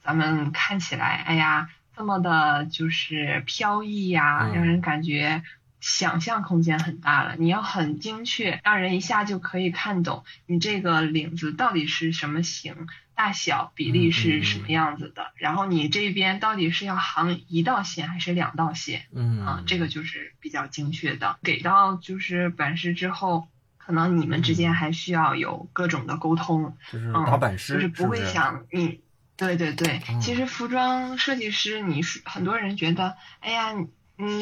[0.06, 5.42] 咱们看起来，哎呀这么的就是飘逸呀，嗯让人感觉。
[5.78, 19.62] 想象空间很大了，你要很精确，让人一下就可以看懂你这个领子到底是什么型、大小、比例是什么样子的，然后你这边到底是要行一道线还是两道线嗯啊？
[19.66, 21.36] 这个就是比较精确的。
[21.44, 29.05] 给到就是版师之后，可能你们之间还需要有各种的沟通，就是嗯，打版师，就是不会想你。
[29.36, 33.88] 对对对，嗯其实服装设计师，你是很多人觉得，哎呀，你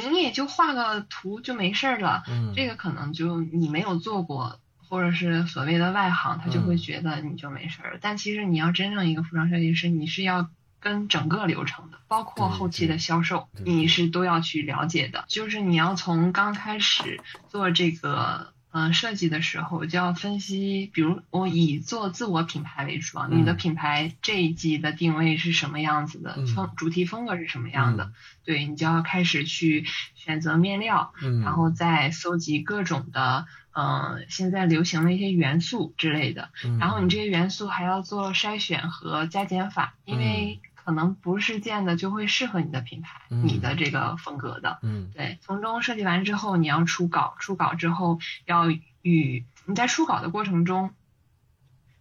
[0.08, 7.98] 你也就画个图就没事儿了，嗯这个可能就你没有做过，或者是所谓的外行，他就会嗯觉得你就没事儿了。
[8.00, 15.24] 但其实你要真正一个服装设计师，你是要跟整个流程的，包括后期的销售，你是都要去了解的。
[15.28, 18.53] 就是你要从刚开始做这个。
[18.76, 26.46] 嗯，设计的时候就要分析，比如我以做自我品牌为主啊，嗯你的品牌这一季的定位是什么样子的，嗯。
[26.48, 28.12] 风主题风格是什么样的，
[28.44, 36.50] 对你就要开始去选择面料，嗯，然后再搜集各种的，嗯、现在流行的一些元素之类的。
[36.64, 44.78] 嗯，然后你这些元素还要做筛选和加减法，因为可能不是见的就会适合你的品牌、嗯你的这个风格的。
[44.82, 48.70] 嗯对，从中设计完之后，你要出稿，出稿之后要
[49.02, 50.92] 与你在出稿的过程中，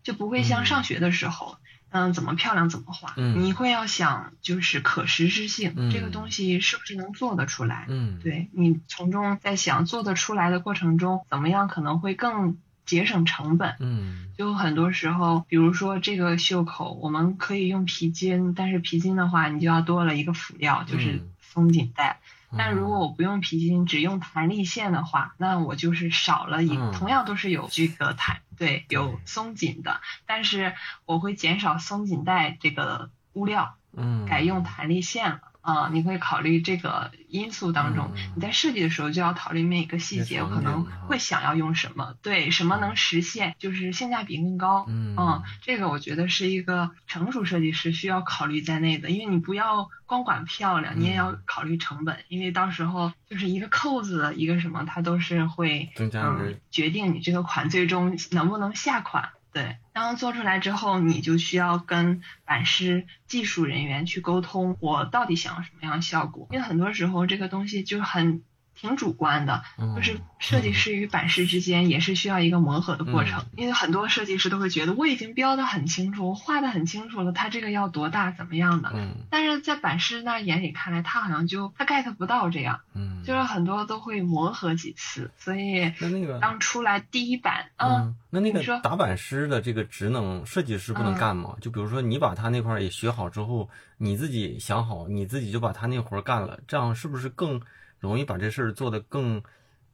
[0.03, 1.57] 就不会嗯像上学的时候。
[1.95, 7.85] 嗯，怎么漂亮怎么画，嗯你会要想就是可实施性，嗯这个东西是不是能做得出来？
[7.87, 12.57] 嗯，对你从中在想做得出来的过程中，怎么样可能会更
[12.93, 13.75] 节省成本。
[13.79, 22.19] 嗯就很多时候，比如说这个袖口，我们可以用皮筋，但是皮筋的话，你就要多了一个辅料，就是嗯松紧带。
[22.51, 30.73] 嗯但如果我不用皮筋，只用弹力线的话，那我就是少了一，嗯同样都是有这个弹，对，有松紧的，但是
[31.05, 35.41] 我会减少松紧带这个物料，嗯改用弹力线了。
[35.63, 44.85] 啊、你会考虑这个因素当中，嗯你在设计的时候就要考虑每一个细节，我可能会想要用什么，对，什么能实现，就是性价比更高。
[44.89, 59.29] 嗯这个我觉得是一个成熟设计师需要考虑在内的，因为你不要光管漂亮，你也要嗯考虑成本，因为到时候就是一个扣子，一个什么，它都是会增加嗯决定你这个款最终能不能下款。
[59.53, 66.47] 对，然后做出来之后，你就需要跟版师、技术人员去沟通，我到底想要什么样的效果？
[66.51, 68.41] 因为很多时候这个东西就很
[68.75, 73.45] 挺主观的，嗯就是设计师与版师之间也是需要一个磨合的过程。
[73.55, 78.91] 因为很多设计师都会觉得我已经标的很清楚，我画的很清楚了，他这个要多大怎么样的。
[78.93, 91.55] 嗯但是在版师那眼里看来，他好像就他 get 不到这样，嗯，就是很多都会磨合几次，所以那那个当出来第一版，嗯，嗯，那那个打版师的这个职能，设计师不能嗯干吗？
[91.61, 97.59] 就比如说你把他那块儿也学好之后，你自己想好，你自己就把他那活儿干了，这样是不是更
[98.03, 99.41] 容易把这事儿做得更，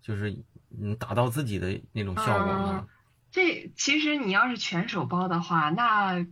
[0.02, 0.36] 就是
[0.78, 2.88] 嗯达到自己的那种效果呢？
[3.32, 6.26] 这其实你要是全手包的话，那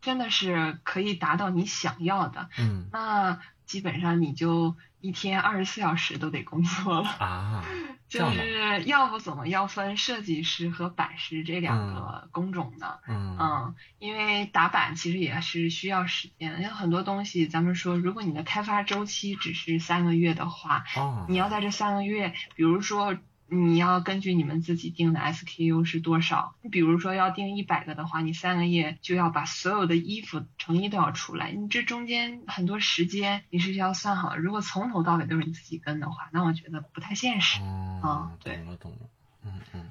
[0.00, 2.48] 真的是可以达到你想要的。
[2.56, 7.08] 嗯那基本上你就一天二十四小时都得工作了。
[7.18, 7.62] 啊，
[8.08, 13.00] 就，是要不怎么要分设计师和版师这两个工种呢？
[13.06, 23.14] 嗯嗯，因为打版其实也是需要时间的，因为很多东西咱们说，如果你的开发周期只是三个月的话，哦你要在这三个月，比如说
[23.46, 34.36] 你要根据你们自己定的 SKU 是多少，你比如说要定一百个的话，你三个月就要把所有的衣服成衣都要出来，你这中间很多时间你是要算好。
[34.36, 37.60] 如果从头到尾都是你自己跟的话，那我觉得不太现实。
[37.60, 38.98] 哦啊，对懂了懂了，
[39.44, 39.90] 嗯嗯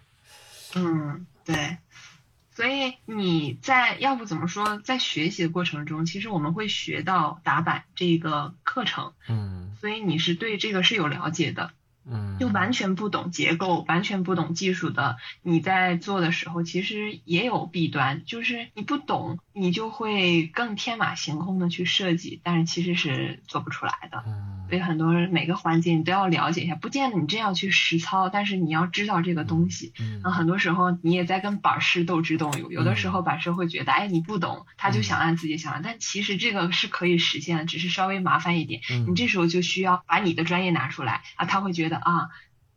[0.76, 1.78] 嗯，对。
[2.56, 11.72] 所以你在要不怎么说，在学习的过程中，其实我们会学到打板这个课程，嗯所以你是对这个是有了解的。
[12.10, 24.24] 嗯，就完全不懂结构、完全不懂技术的，你在做的时候其实也有弊端，就是你不懂，你就会更天马行空的去设计，但是其实是做不出来的。
[24.28, 29.94] 嗯所以很多人每个环节你都要了解一下，不见得你真要去实操，但是你要知道这个东西。
[30.00, 38.82] 嗯那很多时候你也在跟板师斗智斗勇，有的时候板师会觉得，哎，你不懂，他就想按自己想按，但其实这个是可以实现的，只是稍微麻烦一点。
[38.90, 42.30] 嗯你这时候就需要把你的专业拿出来啊，他会觉得啊，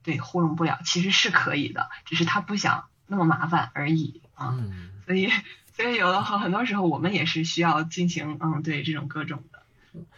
[0.03, 4.55] 对，糊弄不了，其实是可以的，只是他不想那么麻烦而已啊。
[4.59, 5.31] 嗯所以，
[5.77, 9.63] 所以有的很很多时候我们也是需要进行嗯，对这种各种的。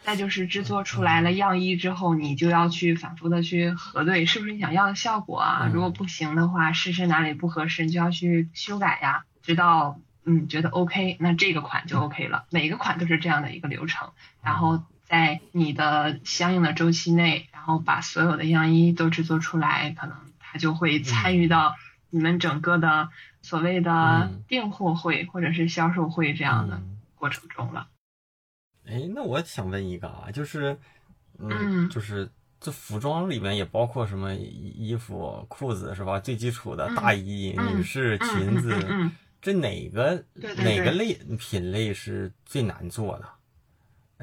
[0.02, 5.60] 再就是制作出来了样衣之后，你就要去反复的去核对是不是你想要的效果啊。
[5.66, 12.46] 嗯如果不行的话，试试哪里不合适，你就要去修改呀，直到嗯觉得 OK，那这个款就 OK 了。
[12.50, 21.76] 每个款都是这样的一个流程，然后在你的相应的周期内，然后把所有的样衣都制作出来，可能他就会参与到
[22.10, 23.10] 你们整个的
[23.42, 27.88] 所谓的嗯订货会或者是销售会这样的嗯过程中了。
[28.86, 30.78] 哎，那我想问一个啊，就是，
[31.38, 36.18] 嗯，嗯就是这服装里面也包括什么衣衣服、裤子是吧？
[36.18, 39.10] 最基础的嗯大衣、嗯女士、嗯裙子，
[39.42, 40.24] 这哪个
[40.56, 43.28] 哪个类品类是最难做的？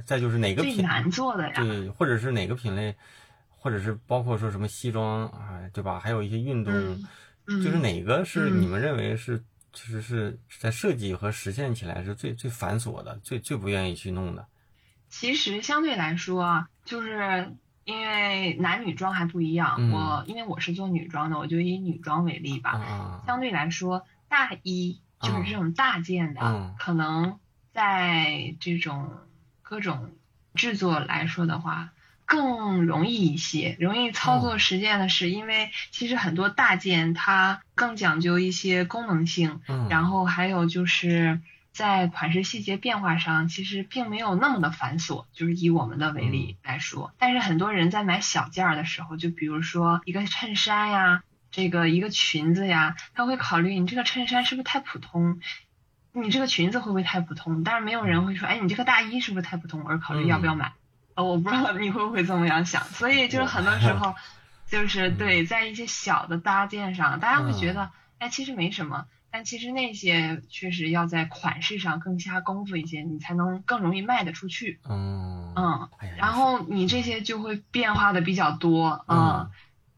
[0.04, 2.94] 再就是哪个品最难做的呀，对，或者是哪个品类，
[3.66, 6.00] 或者是包括说什么西装啊，对吧？
[6.00, 6.72] 还有一些运动，
[7.48, 14.46] 就是哪个是嗯你们认为是其实是在设计和实现起来是最最繁琐的，最最不愿意去弄的？
[15.10, 19.78] 其实相对来说啊，就是因为男女装还不一样。
[19.80, 23.24] 嗯我因为我是做女装的，我就以女装为例吧。
[23.26, 27.40] 相对来说，大衣就是这种大件的，嗯可能
[27.74, 29.12] 在这种
[29.64, 30.12] 各种
[30.54, 31.94] 制作来说的话。
[32.26, 41.40] 更容易一些，容易操作实践的是，因为其实很多大件它更讲究一些功能性，嗯，然后还有就是
[41.72, 45.26] 在款式细节变化上，其实并没有那么的繁琐。
[45.34, 55.40] 就是以我们的为例来说，但是很多人在买小件儿的时候，就比如说一个衬衫呀，这个一个裙子呀，他会考虑你这个衬衫是不是太普通。
[56.12, 57.64] 你这个裙子会不会太普通？
[57.66, 59.86] 但是没有人会说，哎，你这个大衣是不是太普通？
[59.86, 60.72] 而考虑要不要买。
[61.16, 62.84] 呃，我不知道你会不会这么样想。
[62.86, 64.14] 所以就是很多时候，
[64.68, 69.06] 就是对在一些小的搭建上，大家会觉得，哎，其实没什么。
[69.32, 74.80] 但其实那些确实要在款式上更下功夫一些，你才能更容易卖得出去。
[74.88, 79.04] 嗯然后你这些就会变化的比较多。
[79.10, 79.50] 嗯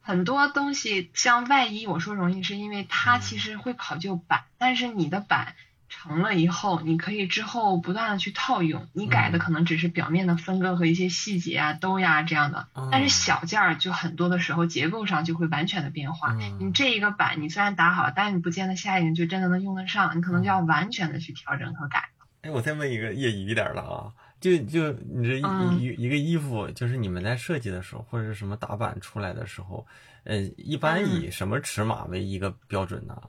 [0.02, 5.54] 很多东西像外衣，我说容易是因为它嗯其实会考究版，但是你的版
[5.90, 16.34] 成了以后，你可以之后不断的去套用，你改的嗯可能只是表面的分割和一些细节啊、兜呀这样的，但是嗯小件儿就很多的时候结构上就会完全的变化。
[16.34, 22.10] 嗯你这一个版你虽然打好，但是你不见得下一个就真的能用得上，你可能就要完全的去调整和改。
[22.42, 29.88] 哎，我再问一个业余一点的啊，就就你这一、嗯一一个衣服，就是你们在设计的时候，或者是什么打版出来的时候，
[30.26, 33.20] 呃，一般嗯以什么尺码为一个标准呢？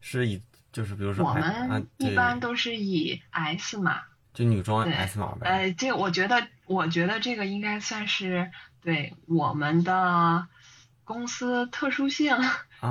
[0.00, 0.40] 是以
[0.76, 4.02] 就是比如说我们一般都是以 S 码，
[4.34, 5.48] 就女装对 S 码呗。
[5.48, 8.50] 呃，这我觉得，我觉得这个应该算是
[8.82, 10.46] 对我们的
[11.02, 12.36] 公司特殊性，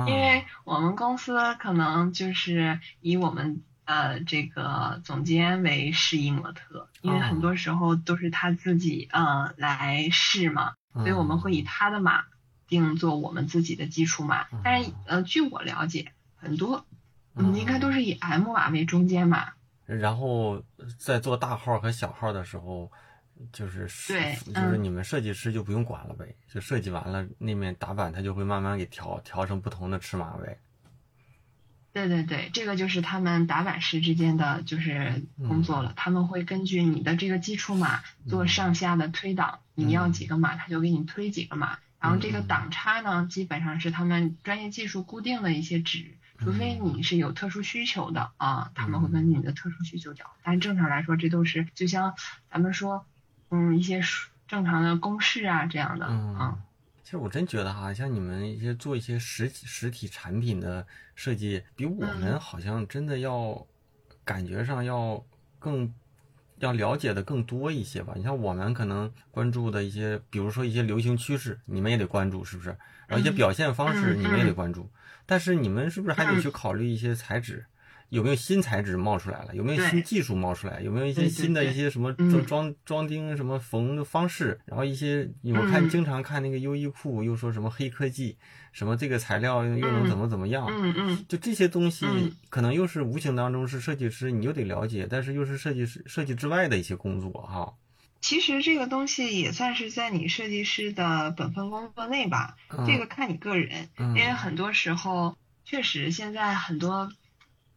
[0.08, 12.24] 因为我们公司可能就是以我们呃这个总监为试衣模特，因为很多时候都是他自己呃来试嘛，所以我们会以他的码
[12.66, 14.48] 定做我们自己的基础码。
[14.64, 16.84] 但是呃，据我了解，很多
[17.36, 19.52] 嗯应该都是以 M 码为中间码。
[19.84, 20.64] 然后
[20.98, 22.90] 在做大号和小号的时候，
[23.52, 30.58] 就是对，就是你们设计师就不用管了呗，就设计完了那面打板，他就会慢慢给调调成不同的尺码呗。
[31.92, 46.16] 对对对，这个就是他们打板师之间的就是工作了，他们会根据你的这个基础码做上下的推档，你要几个码，他就给你推几个码，然后这个档差呢，基本上是他们专业技术固定的一些值。
[46.38, 50.30] 除非你是有特殊需求的啊，他们会根据你的特殊需求找。
[50.42, 52.14] 但正常来说，这都是就像
[52.50, 53.04] 咱们说，
[53.50, 54.00] 嗯，一些
[54.46, 56.58] 正常的公式啊这样的啊。
[57.02, 63.66] 其实我真觉得哈，像你们一些做一些实实体产品的设计，比我们好像真的要
[64.24, 65.24] 感觉上要
[65.58, 65.92] 更
[66.58, 68.12] 要了解的更多一些吧。
[68.16, 72.70] 你像我们可能关注的一些，比如说一些流行趋势，你们也得关注，是不是？
[73.06, 74.88] 然后一些表现方式，你们也得关注。
[75.26, 77.64] 但是你们是不是还得去考虑一些材质，
[78.08, 79.54] 有没有新材质冒出来了？
[79.54, 80.80] 有没有新技术冒出来？
[80.80, 84.60] 有没有一些新的一些什么装装装钉什么缝的方式？
[84.64, 88.36] 然后一些我看经常看那个优衣库又说什么黑科技，
[88.72, 90.66] 什么这个材料又能怎么怎么样？
[90.70, 92.06] 嗯嗯，就这些东西
[92.48, 97.74] 可能又是无形当中是设计师，你又得了解，但是又是设计师设计之外的一些工作哈。
[98.20, 107.12] 其实这个东西也算是在你设计师的本分工作内吧，这个看你个人，因为很多时候确实现在很多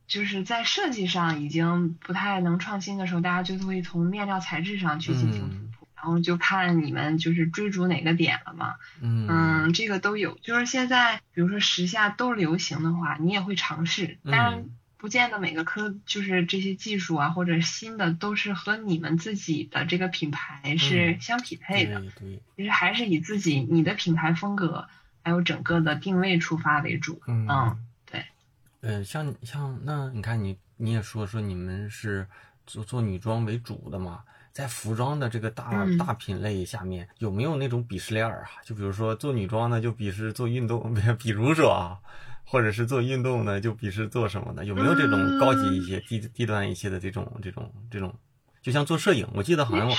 [0.10, 8.76] 就是在设计上已经不太能创新的时候，大家就会从面料材质上去进行突破，然后就看你们就是追逐哪个点了嘛。
[9.00, 14.66] 嗯，这个都有，就是现在比如说时下都流行的话，你也会尝试，但。
[15.02, 22.02] 不见得每个科就是这些技术啊，或者新的都是和你们自己的这个品牌是相匹配的。
[22.20, 24.90] 对，其实还是以自己你的品牌风格
[25.24, 27.22] 还有整个的定位出发为主。
[27.28, 27.89] 嗯，对。
[28.82, 32.28] 嗯，像像那你看你你也说说你们是
[32.66, 38.44] 做做女装为主的嘛，在服装的这个大大品类下面有没有那种鄙视链啊？
[38.64, 42.00] 就比如说做女装的就鄙视做运动， 比如说啊。
[42.52, 44.66] 或者是做运动呢，就鄙视做什么的？
[44.66, 48.12] 有没有这种高级一些、低低端一些的这种、这种、这种？
[48.64, 49.96] 就像做摄影，我记得好像我，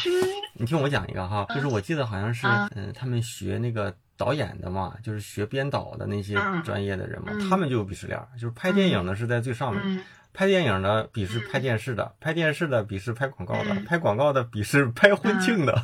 [0.54, 10.04] 你听我讲一个哈，就是我记得好像是，嗯，他们学那个导演的嘛，就是学编导的那些专业的人嘛，他们就有鄙视链，就是拍电影的是在最上面，
[10.34, 15.74] 拍电影的鄙视拍电视的，拍电视的鄙视拍广告的，拍广告的鄙视拍婚庆的，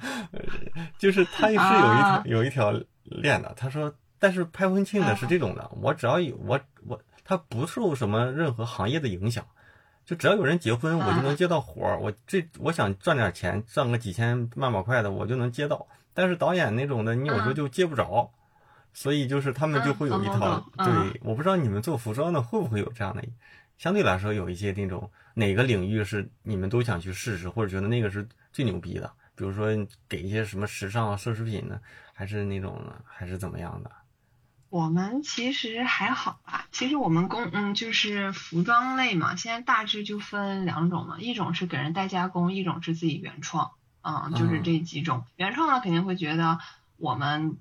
[0.98, 2.72] 就是他是有一条有一条
[3.04, 3.94] 链的，他说。
[4.24, 9.44] 但是拍婚庆的是这种的，我只要有我我他不受什么任何行业的影响，
[10.06, 11.98] 就只要有人结婚，我就能接到活儿。
[11.98, 15.84] 我这我想赚点钱，赚个几千万把块的，我就能接到。
[16.14, 18.32] 但是导演那种的，你有时候就接不着，
[18.92, 20.64] 所以就是他们就会有一套。
[20.76, 23.22] 对，我不知道你们做服装的会不会有这样的，
[23.78, 29.68] 相对来说有一些那种哪个领域是你们都想去试试，或者觉得那个是最牛逼的，比如说
[30.08, 31.80] 给一些什么时尚奢侈品呢，
[32.12, 33.90] 还是那种还是怎么样的？
[34.68, 43.72] 我们其实还好吧，其实我们工嗯就是服装类嘛，现在大致就分两种嘛，一种是给人代加工，一种是自己原创，
[44.02, 45.24] 嗯，就是这几种。
[45.36, 46.58] 原创呢肯定会觉得
[46.96, 47.56] 我们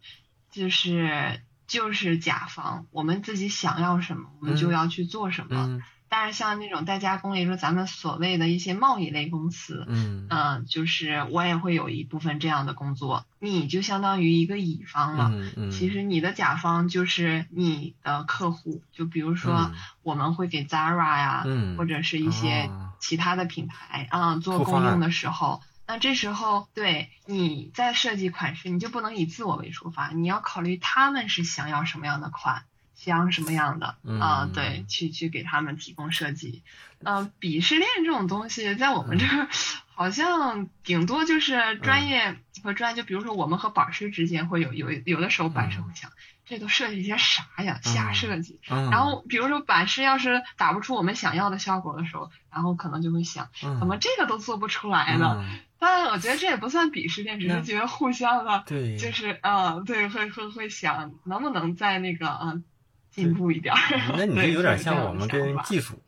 [0.49, 5.81] 就是就是甲方，我们自己想要什么，我们就要去做什么。
[6.13, 19.71] 但是像那种代加工，也就是咱们所谓的一些贸易类公司，嗯嗯，就是我也会有一部分这样的工作，你就相当于一个乙方了，嗯嗯，其实你的甲方就是你的客户，就比如说
[20.03, 22.69] 我们会给 Zara 呀，嗯，或者是一些
[22.99, 25.61] 其他的品牌啊做供应的时候，
[25.91, 32.63] 那这时候对你在设计款式，你就不能以自我为出发，你要考虑他们是想要什么样的款。
[32.95, 34.47] 像什么样的啊？
[34.53, 36.61] 对，去去给他们提供设计。
[36.99, 39.49] 嗯，鄙视链这种东西，在我们这儿
[39.95, 43.01] 好像顶多就是专业和专业。
[43.01, 46.11] 就比如说，我们和板师之间会有有有的时候，板师会想，
[46.45, 47.79] 这都设计些啥呀？
[47.81, 48.59] 瞎设计。
[48.67, 55.43] 然后，比如说板师要是打不出我们想要的效果的时候，然后可能就会想，怎么这个都做不出来呢？
[55.81, 62.63] 但我觉得这也不算鄙视链，只是觉得互相的，对，就是嗯，对，会会会想能不能再那个嗯。
[63.11, 63.75] 进步一点，
[64.15, 66.01] 那你这有点像我们跟技术，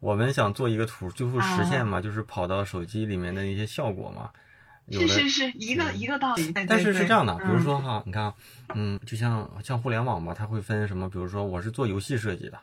[0.00, 4.30] 我们想做一个图，最后实现嘛，就是跑到手机里面的一些效果嘛。
[4.90, 6.50] 是是是一个一个道理。
[6.66, 8.34] 但是是这样的，比如嗯说哈，你看啊，
[8.74, 11.06] 嗯，就像像互联网吧，它会分什么？
[11.10, 12.58] 比如说我是做游戏设计的，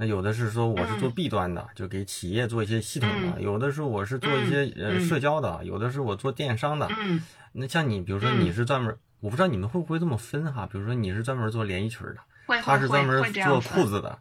[0.00, 6.88] 那有的是说我是做嗯 B 端的，就给企业做一些系统的；嗯有的是我是做一些呃嗯社交的；有的是我做电商的。
[7.00, 7.20] 嗯
[7.50, 10.68] 那像你，比如说嗯你是专门，我不知道你们会不会这么分哈？
[10.70, 14.16] 比如说你是专门做连衣裙的，他是专门做裤子的，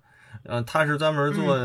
[0.45, 1.55] 呃，他是专门做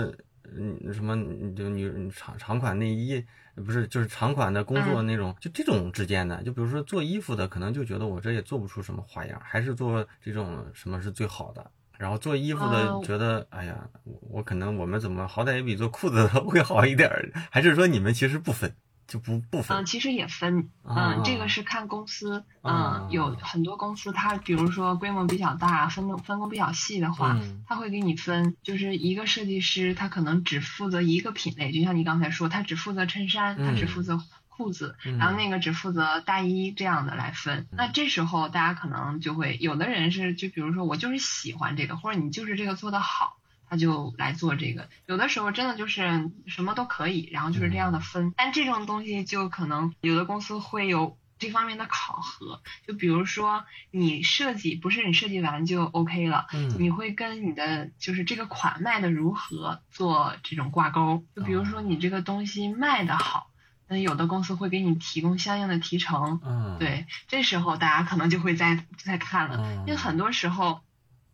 [0.54, 1.16] 嗯什么
[1.56, 3.24] 就女长长款内衣，
[3.64, 11.70] 不是就是长款的工作嗯那种，就这种之间的，就比如说做衣服的，可能就觉得我这也做不出什么花样，还是做这种什么是最好的。
[12.02, 18.74] 然后做衣服的哦觉得，哎呀，我我可能我们怎么好歹也比做裤子的 会好一点儿，还是说你们其实不分，
[19.06, 19.86] 就不不分嗯，？
[19.86, 23.04] 其实也分，啊嗯，这个是看公司，啊。
[23.06, 34.20] 嗯，有很多公司它比如说规模比较大，分工分工比较细的话，嗯它会给你分，就是一个设计师他可能只负责一个品类，就像你刚才说，他只负责衬衫，他只嗯负责
[34.56, 37.66] 裤子，嗯然后那个只负责大衣这样的来分。
[37.72, 43.38] 那这时候大家可能就会，有的人是就比如说我就是喜欢这个，或者你就是这个做的好。
[43.68, 48.34] 他就来做这个，有的时候真的就是什么都可以，然后就是这样的分。
[48.36, 61.24] 但这种东西就可能有的公司会有这方面的考核，就比如说你设计不是你设计完就 OK 了，嗯你会跟你的就是这个款卖的如何做这种挂钩。
[61.34, 63.51] 就比如说你这个东西卖的好，
[63.92, 66.40] 那有的公司会给你提供相应的提成。
[66.42, 70.80] 嗯，对，这时候大家可能就会再再看了，嗯，因为很多时候，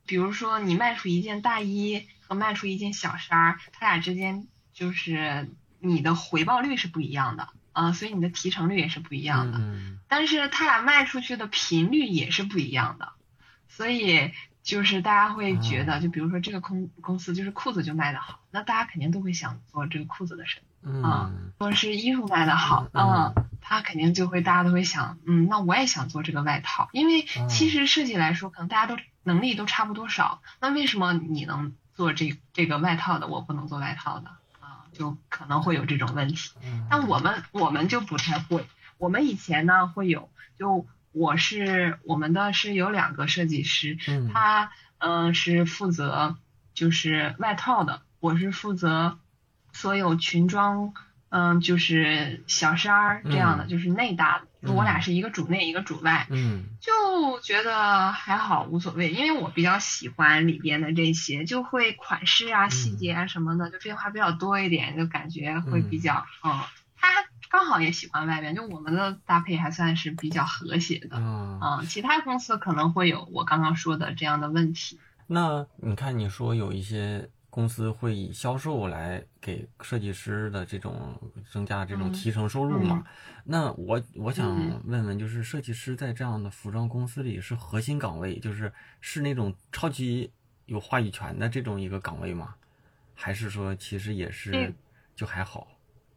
[0.07, 5.49] 比如说你卖出一件大衣和卖出一件小衫儿，它俩之间就是
[5.79, 9.59] 你的回报率是不一样的，啊、所以你的提成率也是不一样的。
[9.59, 13.13] 嗯但是它俩卖出去的频率也是不一样的，
[13.69, 14.33] 所以
[14.63, 20.68] 就是大家会觉得，哦就比如说这个公公司就是裤子就卖得好，那大家肯定都会想做这个裤子的生意。
[20.83, 21.03] 嗯。
[21.03, 27.49] 啊或者是衣服卖的好，嗯嗯，他肯定就会大家都会想，嗯，那我也想做这个外套，因为嗯。
[27.49, 34.31] 其实设计来说，可能大家都能力都差不多少，那为什么你能做这这个外套的，我不能做外套的？
[34.61, 34.87] 啊？
[34.93, 36.53] 就可能会有这种问题。
[36.63, 36.87] 嗯。
[36.89, 38.65] 但我们我们就不太会，
[38.99, 44.31] 我们以前呢会有，就我是我们的是有两个设计师，嗯。
[44.33, 46.37] 他嗯、呃是负责
[46.73, 49.19] 就是外套的，我是负责
[49.73, 50.93] 所有裙装，
[51.31, 56.65] 嗯、就是小衫儿这样的，嗯就是内搭我俩是一个主内一个主外，嗯。
[56.81, 66.59] 就觉得还好无所谓，因为我比较喜欢里边的这些，就会款式啊、细节啊什么的就变化比较多一点，就感觉会比较嗯。
[67.01, 67.09] 他
[67.49, 71.17] 刚好也喜欢外边，就我们的搭配还算是比较和谐的。
[71.19, 74.99] 嗯嗯，其他公司可能会有我刚刚说的这样的问题。
[75.29, 81.21] 那你看，你说有一些公司会以销售来给设计师的这种
[81.51, 83.03] 增加这种嗯提成收入嘛？
[83.05, 83.13] 嗯
[83.51, 88.71] 那我我想嗯问问，就是设计师在这样的服装公司里是核心岗位，就是
[89.01, 90.31] 是那种超级
[90.67, 92.55] 有话语权的这种一个岗位吗？
[93.15, 94.73] 还是说其实也是
[95.17, 95.67] 就还好？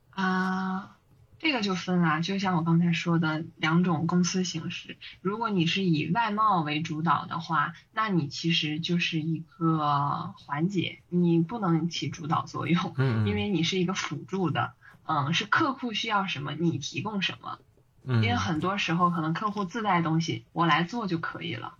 [0.09, 0.97] 啊，
[1.41, 4.97] 这个就分啦，就像我刚才说的两种公司形式。
[5.21, 14.73] 如果你是以外贸为主导的话，那你其实就是一个环节，你不能起主导作用，嗯，因为你是一个辅助的。
[15.07, 17.57] 嗯，是客户需要什么，你提供什么。
[18.03, 21.73] 因因为很多时候可能客户自带东西，我来做就可以了。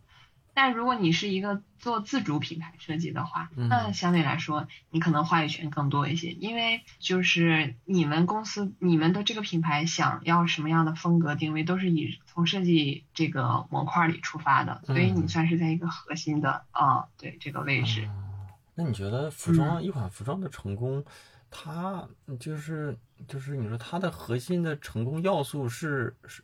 [0.53, 18.05] 但如果你是一个做自主品牌设计的话，嗯那相对来说你可能话语权更多一些，因为就是你们公司、你们的这个品牌想要什么样的风格定位，都是以从设计这个模块里出发的，所以嗯你算是在一个核心的啊、对这个位置。
[18.05, 18.27] 哦
[18.73, 21.03] 那你觉得服装、一款服装的成功，
[21.51, 22.07] 它
[22.39, 22.97] 就是
[23.27, 26.41] 就是你说它的核心的成功要素是是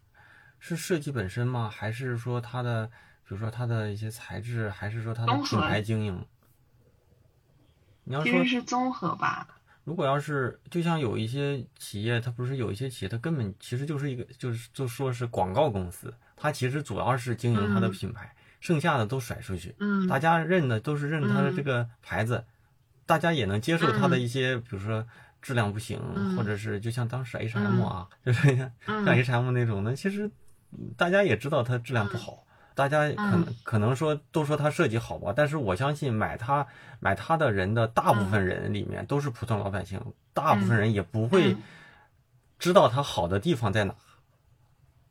[0.60, 1.70] 是设计本身吗？
[1.74, 2.92] 还是说它的
[3.28, 6.26] 比如说它的一些材质，还是说它的品牌经营？
[8.06, 9.46] 你要说是综合吧，
[9.84, 17.92] 如果要是就像有一些企业，它不是有一些企业，它根本其实就是一个就是就说是广告公司，它其实主要是经营它的嗯。
[17.92, 19.76] 品牌，剩下的都甩出去。
[19.80, 20.08] 嗯。
[20.08, 21.66] 大家认的都是认它的这嗯。
[21.66, 22.46] 个牌子，
[23.06, 24.22] 大家也能接受它的嗯。
[24.22, 25.06] 一些，比如说
[25.42, 26.34] 质量不行，嗯。
[26.38, 28.72] 或者是就像当时 H&M 嗯啊， 就是像
[29.06, 30.32] H&M 那种的，其实
[30.72, 32.47] 嗯大家也知道它质量不好。
[32.78, 33.56] 大家可能、嗯。
[33.64, 36.68] 可能说都说它设计好吧，但是我相信买它
[37.00, 40.00] 买它的人的大部分人里面都是普通老百姓，
[40.32, 41.64] 大部分人也不会嗯。
[42.60, 43.96] 知道它好的地方在哪，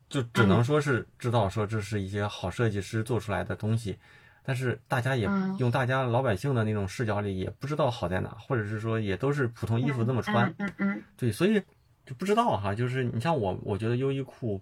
[0.07, 0.63] 就只能嗯。
[0.63, 3.97] 说是知道说这是一些好设计师做出来的东西，
[4.43, 5.57] 但是大家也嗯。
[5.59, 11.03] 用大家老百姓的那种视角里也不知道好在哪，或者是说也都是普通衣服这么穿，嗯嗯嗯。
[11.17, 11.61] 对，所以
[12.05, 14.61] 就不知道哈，就是你像我，我觉得优衣库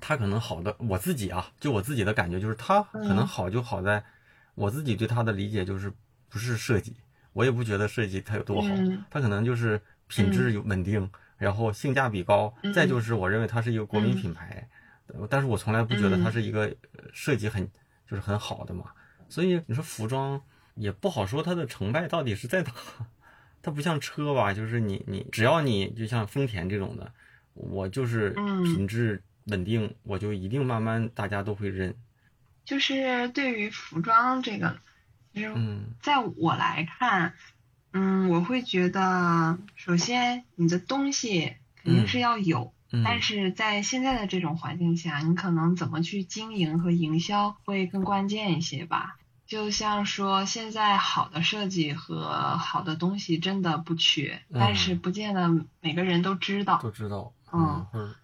[0.00, 4.04] 它可能好的，我自己啊，就我自己的感觉就是它可能好就好在，
[4.54, 5.92] 我自己对它的理解就是
[6.28, 6.96] 不是设计，
[7.32, 8.68] 我也不觉得设计它有多好，
[9.10, 14.68] 它可能就是品质有稳定，然后性价比高，再就是我认为它是一个国民品牌，
[15.28, 16.74] 但是我从来不觉得它是一个
[17.12, 17.68] 设计很
[18.08, 18.84] 就是很好的嘛，
[19.28, 20.40] 所以你说服装
[20.74, 22.72] 也不好说它的成败到底是在哪，
[23.60, 27.12] 它不像车吧，就是你你只要你就像丰田这种的，
[27.54, 28.30] 我就是
[28.62, 29.20] 品质。
[29.48, 31.96] 稳定，我就一定慢慢大家都会认。
[32.64, 34.78] 就是对于服装这个，
[35.32, 35.54] 就是
[36.02, 37.32] 在我来看，
[37.92, 42.74] 嗯，我会觉得，首先你的东西肯定是要有，
[43.04, 49.16] 但是在现在的这种环境下，你可能怎么去经营和营销会更关键一些吧。
[49.46, 56.78] 就像说，现在好的设计和好的东西真的不缺，但是不见得每个人都知道。
[56.82, 58.14] 都知道，嗯。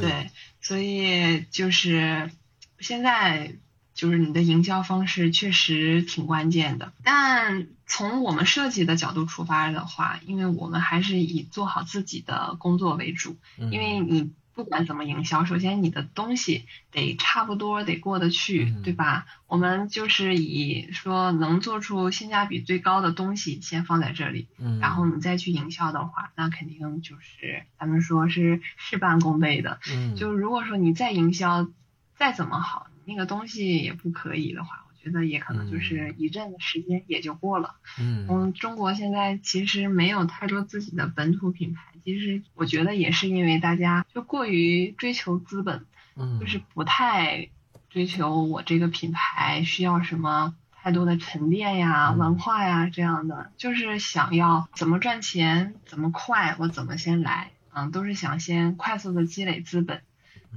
[0.00, 0.30] 对，
[0.60, 2.30] 所以就是
[2.78, 3.54] 现在
[3.94, 6.92] 就是你的营销方式确实挺关键的。
[7.02, 14.30] 但从我们设计的角度出发的话，因为我们还是以做好自己的工作为主，因为你。
[14.62, 19.26] 不管怎么营销，首先你的东西得差不多得过得去，对吧？
[19.48, 24.46] 我们就是以说能做出性价比最高的东西先放在这里，
[24.80, 29.80] 然后你再去营销的话，那肯定就是咱们说是事半功倍的。
[30.16, 31.68] 就如果说你再营销
[32.14, 34.86] 再怎么好，那个东西也不可以的话。
[35.02, 37.74] 觉得也可能就是一阵的时间也就过了。
[37.98, 41.82] 嗯，中国现在其实没有太多自己的本土品牌。
[42.04, 45.84] 其实我觉得也是因为大家就过于追求资本，
[46.16, 47.48] 嗯，就是不太
[47.90, 60.02] 追求我这个品牌需要什么太多的沉淀呀、文化呀这样的，就是想要怎么赚钱怎么快，我怎么先来，嗯，都是想先快速的积累资本，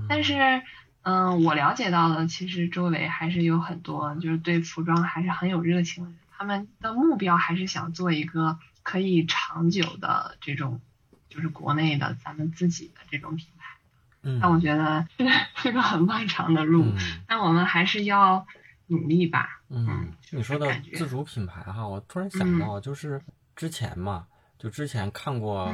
[0.07, 0.61] 但是。
[1.05, 6.19] 嗯，我了解到的，其实周围还是有很多，就是对服装还是很有热情的人。
[6.35, 10.81] 他们的目标还是想做一个可以长久的这种，
[11.29, 13.77] 就是国内的咱们自己的这种品牌。
[14.23, 14.39] 嗯。
[14.39, 15.27] 那我觉得是
[15.57, 16.91] 是个很漫长的路，
[17.27, 18.47] 但我们还是要
[18.87, 19.61] 努力吧。
[19.69, 20.11] 嗯。
[20.31, 23.21] 你说的自主品牌哈，我突然想到，就是
[23.55, 24.25] 之前嘛，
[24.57, 25.71] 就之前看过，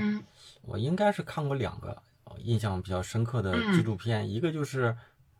[0.63, 2.03] 我应该是看过两个
[2.39, 4.93] 印象比较深刻的纪录片，一个就是。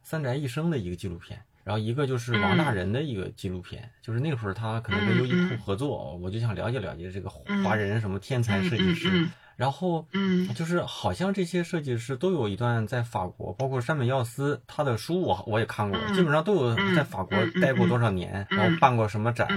[0.04, 7.30] 三宅一生的一个纪录片，然后一个就是王大仁的一个纪录片，就是那会儿他可能跟优衣库合作，我就想了解了解这个
[7.64, 10.48] 华人什么天才设计师，然后嗯。
[10.54, 19.48] 就是好像这些设计师都有一段在法国，包括山本耀司他的书我我也看过，基本上都有在法国待过多少年，然后办过什么展，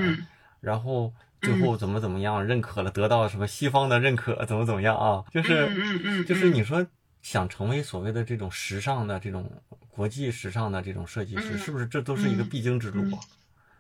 [0.61, 5.25] 然后最后怎么怎么样认可了，得到什么西方的认可，怎么怎么样啊？
[5.33, 6.87] 就是就是你说
[7.23, 9.51] 想成为所谓的这种时尚的这种。
[9.95, 13.17] 国际时尚的这种设计师，是不是这都是一个必经之路？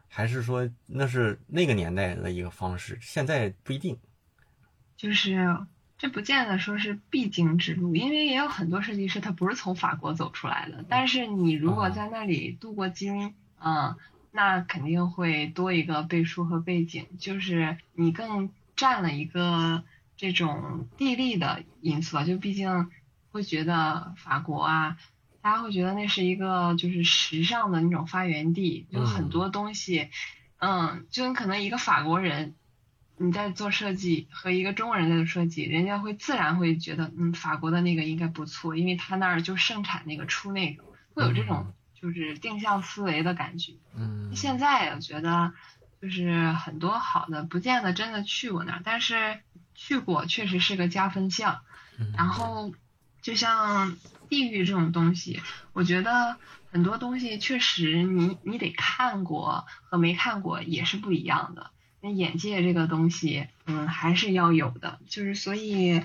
[0.08, 2.96] 还是说那是那个年代的一个方式？
[3.02, 3.98] 现在不一定。
[4.96, 5.58] 就是
[5.98, 10.84] 这不见得说是必经之路，因为也有很多设计师他不是从法国走出来的。
[10.88, 13.96] 但是你如果在那里镀过金，嗯，
[14.30, 19.82] 那肯定会多一个背书和背景，就是你更占了一个
[20.16, 22.22] 这种地利的因素。
[22.22, 22.88] 就毕竟
[23.32, 24.96] 会觉得法国啊。
[25.44, 30.08] 大家会觉得那是一个就是时尚的那种发源地，就很多东西，
[30.56, 32.54] 嗯，就你可能一个法国人
[33.18, 40.82] 你在做设计和一个中国人在做设计，人家会自然会觉得，嗯，法国的那个应该不错，因为他那儿就盛产那个出那个，
[41.12, 43.74] 会有这种就是定向思维的感觉。
[43.94, 45.52] 嗯，现在我觉得
[46.00, 49.40] 就是很多好的不见得真的去过那儿，但是
[49.74, 51.60] 去过确实是个加分项。
[52.16, 52.72] 然后
[53.24, 53.96] 就像。
[54.30, 55.42] 地域这种东西，
[55.74, 56.38] 我觉得
[56.72, 61.70] 很多东西确实你你得看过和没看过也是不一样的。
[62.00, 64.98] 那眼界这个东西，嗯，还是要有的。
[65.08, 66.02] 就是所以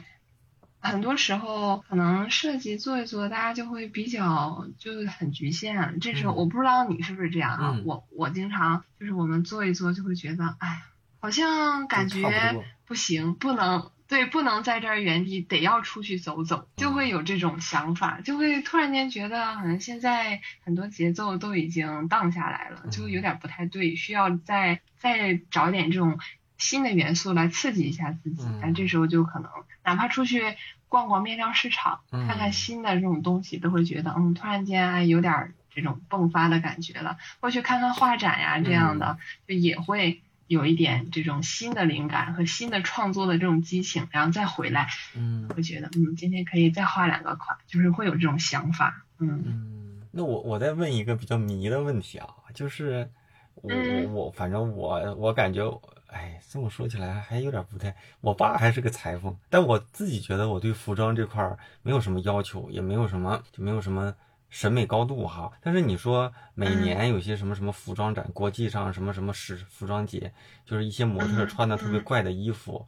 [0.79, 5.99] 很多时候可能设计做一做，大家就会比较就是很局限。
[6.01, 7.81] 这时候我不知道你是不是这样啊？
[7.85, 10.83] 我我经常就是我们做一做就会觉得，哎，
[11.21, 13.89] 好像感觉不行，不能。
[14.09, 26.17] 对，不能在这儿原地，得要出去走走，就会有这种想法，就会突然间觉得，好像现在很多节奏都已经荡下来了，就有点不太对，需要再再找点这种
[26.57, 28.47] 新的元素来刺激一下自己。
[28.59, 29.51] 但这时候就可能，
[29.83, 30.41] 哪怕出去
[30.87, 37.19] 逛逛面料市场，看看新的这种东西，都会觉得，嗯，突然间哎，有点这种迸发的感觉了。
[37.41, 40.23] 或去看看画展呀，这样的就也会。
[40.49, 53.07] 有一点这种新的灵感和新的创作的这种激情，然后再回来，嗯，会觉得嗯，今天可以再画两个款，就是会有这种想法，嗯嗯，那我我再问一个比较迷的问题啊，就是
[53.53, 55.69] 我我我反正我我感觉，
[56.07, 57.95] 哎，这么说起来还有点不太。
[58.19, 64.11] 我爸还是个裁缝，但我自己觉得我对服装这块没有什么要求，也没有什么就没有什么
[64.49, 65.51] 审美高度哈。
[65.61, 70.33] 但是你说每年有些什么什么服装展，国际上什么什么时服装节，
[70.65, 72.87] 就是一些模特穿的特别怪的衣服，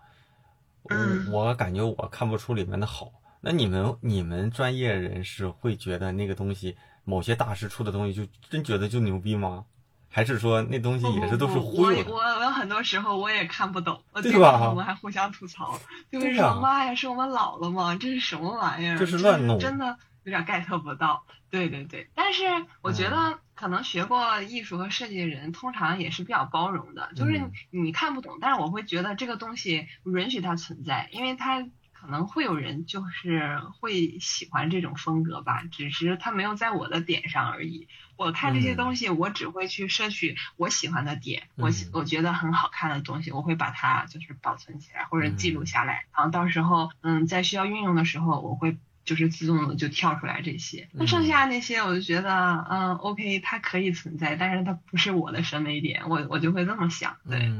[0.84, 0.96] 我
[1.32, 3.12] 我感觉我看不出里面的好。
[3.42, 9.66] 那你们你们专业人士会觉得那个东西，某些大师出的东西就真觉得就牛逼吗？
[10.14, 12.04] 还是说那东西也是都是忽悠？
[12.10, 14.68] 我我有很多时候我也看不懂，对吧？
[14.70, 15.80] 我们还互相吐槽，
[16.12, 17.96] 就是说妈呀，是我们老了吗？
[17.96, 18.98] 这是什么玩意儿？
[18.98, 21.26] 这是乱弄，真的有点 get 不到。
[21.50, 22.44] 对对对，但是
[22.82, 31.68] 我觉得可能学过艺术和设计的人，通常也是比较包容的，就是你看不懂，但是我会觉得这个东西允许它存在，因为它。
[31.94, 37.88] 可能会有人就是会喜欢这种风格吧，只是他没有在我的点上而已。
[38.16, 50.88] 我看这些东西，我只会去摄取我喜欢的点，我我觉得很好看的东西，我会把它就是保存起来或者记录下来，然后到时候嗯在需要运用的时候，我会就是自动的就跳出来这些。
[50.94, 57.52] 那剩下那些我就觉得嗯 OK，它可以存在，但是它不是我的审美点，我我就会这么想，对。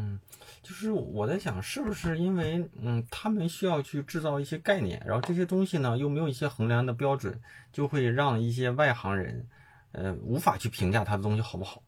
[0.64, 7.42] 就是我在想，是不是因为嗯，他们需要去制造一些概念，然后这些东西呢又没有一些衡量的标准，
[7.74, 9.48] 就会让一些外行人，
[9.92, 11.82] 呃，无法去评价他的东西好不好。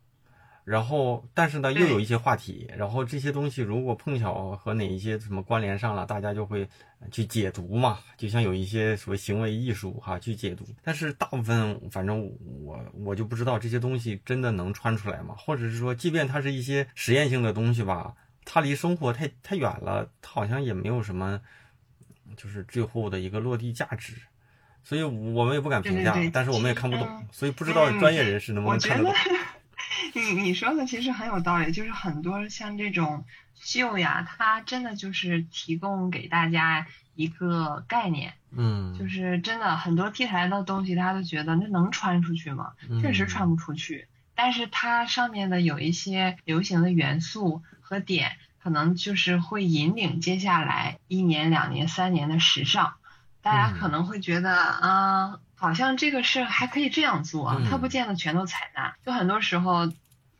[0.64, 6.68] 然后，但是呢，又有一些话题，然后这些东西如果碰巧和哪一些什么关联上了，大家就会
[7.12, 10.66] 去解读嘛，就像有一些所谓行为艺术哈去解读。
[10.82, 12.32] 但是大部分，反正
[12.64, 15.36] 我我就不知道这些东西真的能穿出来吗？
[15.38, 18.14] 或者是说，即便它是一些实验性的东西吧。
[18.46, 21.42] 它离生活太太远了，它好像也没有什么，
[22.38, 24.14] 就是最后的一个落地价值，
[24.84, 29.14] 所以我们也不敢评价，但是我们也看不懂，所以不知道专业人士能不能看得懂。
[30.14, 42.74] 你你说的其实很有道理，就是很多像这种秀呀，它真的就是提供给大家一个概念，嗯，就是真的很多 T 台的东西，大家都觉得那能穿出去吗？
[43.02, 44.08] 确实穿不出去。
[44.36, 52.96] 但是它上面的有一些流行的元素和点，可能就是会引领接下来一年、两年、三年的时尚。
[53.44, 58.96] 大家可能会觉得啊，好像这个事还可以这样做，它不见得全都采纳。
[59.06, 59.92] 就很多时候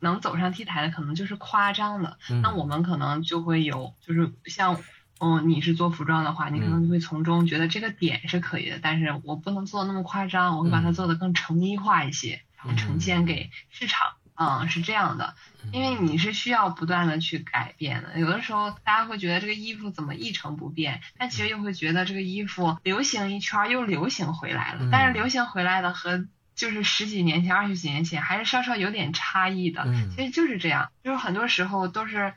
[0.04, 2.18] 能走上 T 台的，可能就是夸张的。
[2.42, 4.80] 那我们可能就会有，就是像，
[5.18, 12.42] 嗯，你是做服装的话，你可能就会从中觉得这个点是可以的，但是我不能做那么夸张，我会把它做的更成衣化一些。
[12.56, 15.34] 然后呈现给市场，嗯，是这样的，
[15.70, 18.18] 因为你是需要不断的去改变的。
[18.18, 24.88] 有的时候大家会觉得这个衣服怎么一成不变，但其实又会觉得这个衣服流行一圈又流行回来了。
[24.90, 29.86] 但是流行回来的和就是十几年前、二十几年前还是稍稍有点差异的。
[30.16, 32.34] 其实就是这样，就是很多时候都是，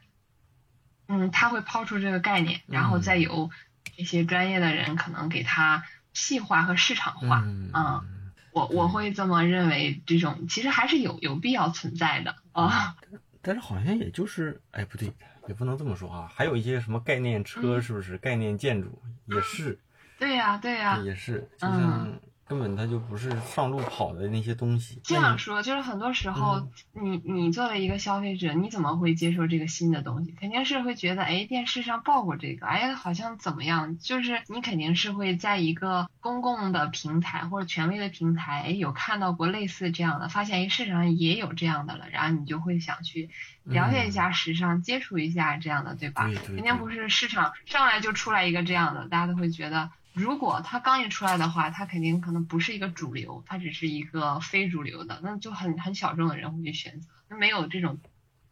[1.08, 3.50] 嗯，他会抛出这个概念，然后再由
[3.96, 8.14] 一些专业的人可能给他细化和市场化，嗯。
[8.54, 12.96] 我我会这么认为，这种其实还是有有必要存在的啊。
[13.44, 15.14] 但是好像也就是，哎，不对，
[15.48, 16.28] 也不能这么说啊。
[16.34, 19.78] 还有一些什么概念车，是不是概念建筑也是？
[20.18, 22.20] 对呀，对呀，也是，就像。
[22.48, 25.02] 根本它就不是上路跑的那些东西。
[25.04, 30.32] 这样说，就是很多时候，你你作为一个消费者，你怎么会接受这个新的东西？
[30.40, 33.98] 肯定是会觉得，哎，电视上报过这个，哎，好像怎么样？
[34.00, 43.30] 就是你肯定是会在一个公共的平台或者权威的平台，哎，有看到过类似这样的，发现哎，市场上也有这样的了，然后你就会想去
[43.64, 46.30] 了解一下时尚，接触一下这样的，对吧？
[46.46, 49.90] 肯定不是市场上来就出来一个这样的，大家都会觉得。
[50.18, 57.08] 如果它刚一出来的话，它肯定可能不是一个主流，它只是一个非主流的，那就很很小众的人会去选择。
[57.30, 58.00] 那没有这种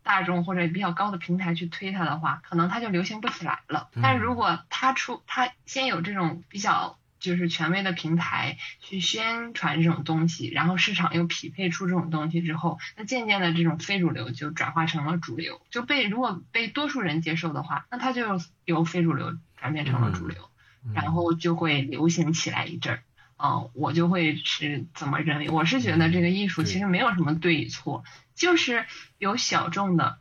[0.04, 3.90] 大众或者比较高的平台去推它的话，可能它就流行不起来了。
[4.02, 20.52] 但如果它出，它先有这种比较就是权威的平台去宣传这种东西，然后市场又匹配出这种东西之后，那渐渐的这种非主流就转化成了主流，就被如果被多数人接受的话，那它就由非主流转变成了主流。
[20.94, 23.04] 然后就会流行起来一阵儿，
[23.38, 25.50] 嗯，我就会是怎么认为？
[25.50, 28.04] 我是觉得这个艺术其实没有什么对与错，
[28.36, 28.86] 就是
[29.18, 30.20] 由小众的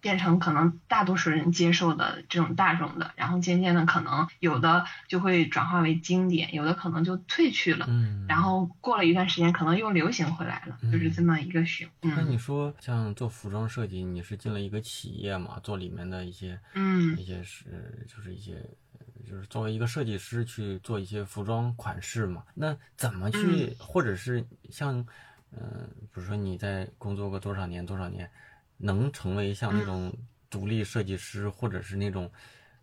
[0.00, 12.12] 变成可能大多数人接受的这种大众的，然后渐渐的可能有的就会转化为经典，有的可能就退去了，嗯，然后过了一段时间可能又流行回来了，就是这么一个循环。
[12.16, 18.54] 那你说像做服装设计，你是进了一个企业嘛，做里面的一些，嗯，一些是就是一些。
[19.26, 25.06] 就是作为一个设计师去做一些服装款式嘛，那怎么去，或者是像
[25.52, 28.30] 嗯，比如说你在工作过多少年多少年，
[28.76, 30.12] 能成为像那种
[30.50, 32.30] 独立设计师，或者是那种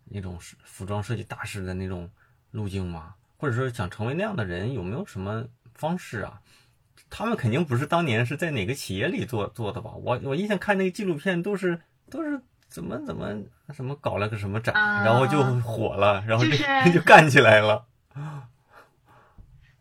[0.04, 2.10] 那种服装设计大师的那种
[2.50, 3.14] 路径吗？
[3.36, 6.40] 或者说想成为那样的人，有没有什么方式啊？
[7.08, 9.92] 他们肯定不是当年是在哪个企业里做做的吧？
[9.92, 11.80] 我我印象看那个纪录片都是
[12.10, 13.28] 都是怎么怎么
[13.72, 16.50] 什么搞了个什么展，然后就火了，然后就
[16.92, 17.84] 就 干起来了。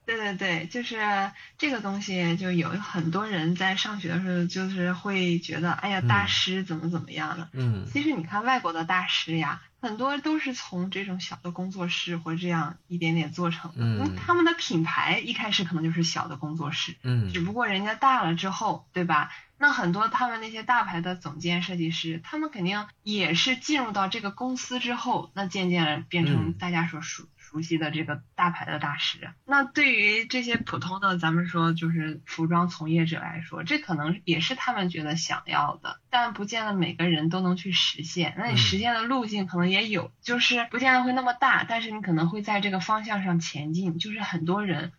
[0.05, 7.49] 对对对，就是这个东西，就有很多人在上学的时候，就是会觉得，哎呀，大师怎么怎么样的。
[7.53, 7.85] 嗯。
[7.91, 13.77] 其实你看外国的大师呀，很多都是从这种小的工作室或者这样一点点做成的。
[13.79, 14.15] 嗯。
[14.15, 16.95] 他们的品牌一开始可能就是小的工作室。
[17.01, 17.31] 嗯。
[17.33, 19.31] 只不过人家大了之后，对吧？
[19.57, 27.23] 那很多他们那些大牌的总监设计师，他们肯定也是进入到这个公司之后，那渐渐变成大家所熟。
[27.55, 38.35] 熟悉的这个大牌的大师，那对于这些普通的咱们说就是服装从业者来说，这可能也是他们觉得想要的，但不见得每个人都能去实现。
[38.37, 43.99] 那你实现的路径可能也有，就是不见得会那么大，但是你可能会在这个方向上前进。
[43.99, 44.91] 就是很多人。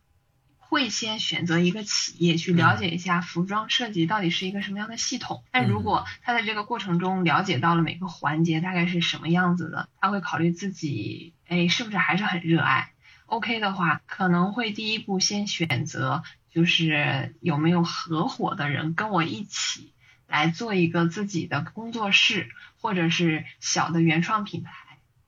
[0.68, 12.92] 会先选择一个企业去了解一下服装设计到底是一个什么样的系统，但如果他在这个过程中了解到了每个环节大概是什么样子的，他会考虑自己哎是不是还是很热爱。
[13.26, 19.92] OK 的话，可能会第一步先选择就是有没有合伙的人跟我一起
[20.26, 22.48] 来做一个自己的工作室
[22.80, 24.72] 或者是小的原创品牌，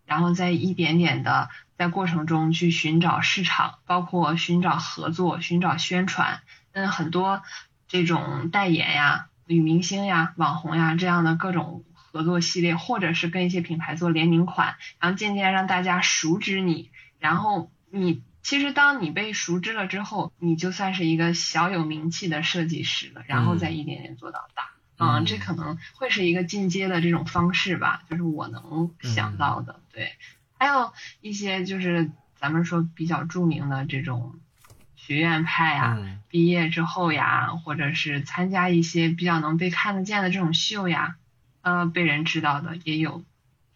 [0.07, 1.49] 然后再一点点的。
[1.77, 6.41] 在过程中去寻找市场，包括寻找合作、寻找宣传，
[6.73, 7.45] 嗯，很多
[7.87, 11.85] 这种代言呀、女明星呀、网红呀这样的各种
[12.19, 16.91] 合作系列，或者是跟一些品牌做联名款，然后渐渐让大家熟知你，
[17.21, 30.11] 然后你其实当你被熟知了之后，你就算是一个小有名气的设计师了，然后再一点点做到大，嗯，这可能会是一个进阶的这种方式吧，就是我能想到的，对。
[30.59, 34.41] 还有一些就是咱们说比较著名的这种
[34.97, 41.15] 学院派啊，毕业之后呀，或者是参加一些比较能被看得见的这种秀呀，
[41.69, 43.23] 呃，被人知道的也有，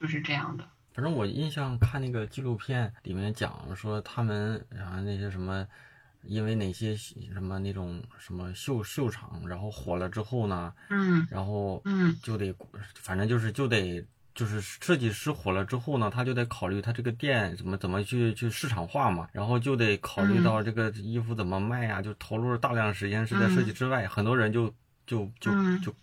[0.00, 0.64] 就是这样的。
[0.94, 5.66] 反正我印象看那个纪录片里面讲说他们然后那些什么，
[6.22, 12.54] 因为哪些什么那种什么秀秀场，然后火了之后呢，嗯，然后嗯就得
[12.94, 14.04] 反正就是就得。
[14.34, 24.74] 就是设计师火了之后呢，他就得考虑他这个店怎么怎么去去市场化嘛，然后就得考虑到这个衣服怎么卖呀，就投入了大量时间是在设计之外，很多人就
[25.04, 25.94] 就就就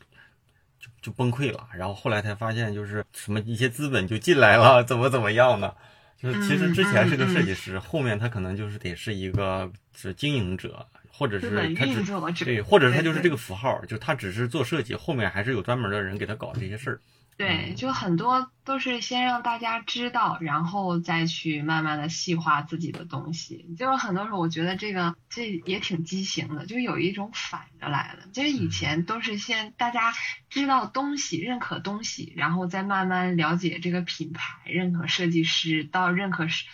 [0.80, 5.74] 就就崩溃了，然后后来才发现就是什么一些资本就进来了，怎么怎么样呢？
[6.22, 12.04] 就是其实之前是个设计师，后面他可能就是得是一个是经营者，或者是他只
[12.46, 17.00] 对，或者他就是这个符号，就他只是做设计，后面还是有专门的人给他搞这些事儿。
[17.40, 23.66] 对，就很多都是先让大家知道，然后再去慢慢的细化自己的东西。
[23.78, 28.28] 就是很多时候，我觉得这个这也挺畸形的，就有一种反着来的。
[28.34, 30.14] 就是以前都是先大家
[30.50, 36.66] 知道东西、认可东西，然后再慢慢了解这个品牌、认可设计师，到认可是。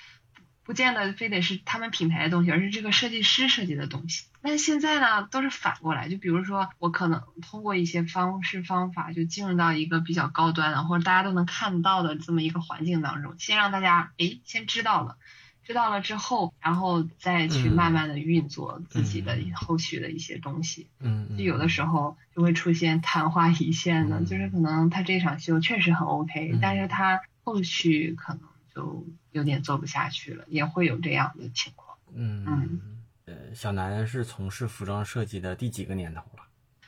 [0.63, 4.25] 不见得非得是他们品牌的东西，而是这个设计师设计的东西。
[4.45, 6.07] 但现在呢，都是反过来。
[6.07, 15.17] 就比如说，我可能通过一些方式方法，就进入到一个比较高端的，或者大家都能看到的这么一个环境当中，先让大家诶先知道了，
[15.63, 20.87] 知道了之后，然后再去慢慢的运作自己的后续的一些东西。
[20.99, 28.41] 嗯，就有的时候就会出现昙花一现的，就是可能他这场秀确实很 OK，但是他后续可能
[28.73, 29.05] 就。
[29.35, 31.97] 有点做不下去了，也会有这样的情况。
[32.13, 32.79] 嗯嗯，
[33.25, 36.43] 呃，小南是从事服装设计的第几个年头了？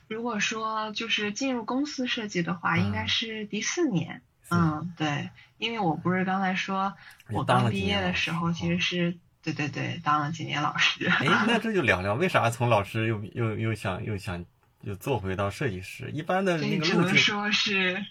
[0.07, 4.21] 如果说就是进入公司设计的话，应该是第四年。
[4.49, 6.93] 嗯，对，因为我不是刚才说
[7.31, 11.05] 我刚毕业的时候，其实是对对对，当了几年老师。
[11.07, 14.45] 哎，那这就 聊聊为啥从老师又又又想又想
[14.81, 16.09] 又做回到设计师？
[16.11, 18.05] 一般的那个只能说是。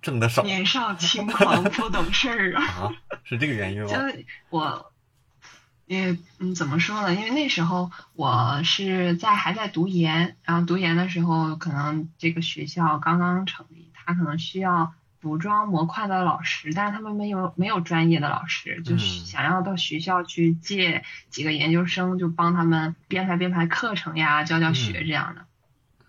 [0.00, 2.88] 挣的少，年少轻狂 不懂事儿啊，
[3.24, 3.88] 是这个原因吗？
[3.90, 3.96] 就
[4.48, 4.91] 我，
[5.92, 7.14] 也嗯，怎么说呢？
[7.14, 25.44] 因为那时候我是在还在读研，然后读研的时候，可能这个学校刚刚成立，他可能需要服装模块的老师，但是他们没有没有专业的老师，就是想要到学校去借几个研究生，就帮他们编排编排课程呀，教教学这样的。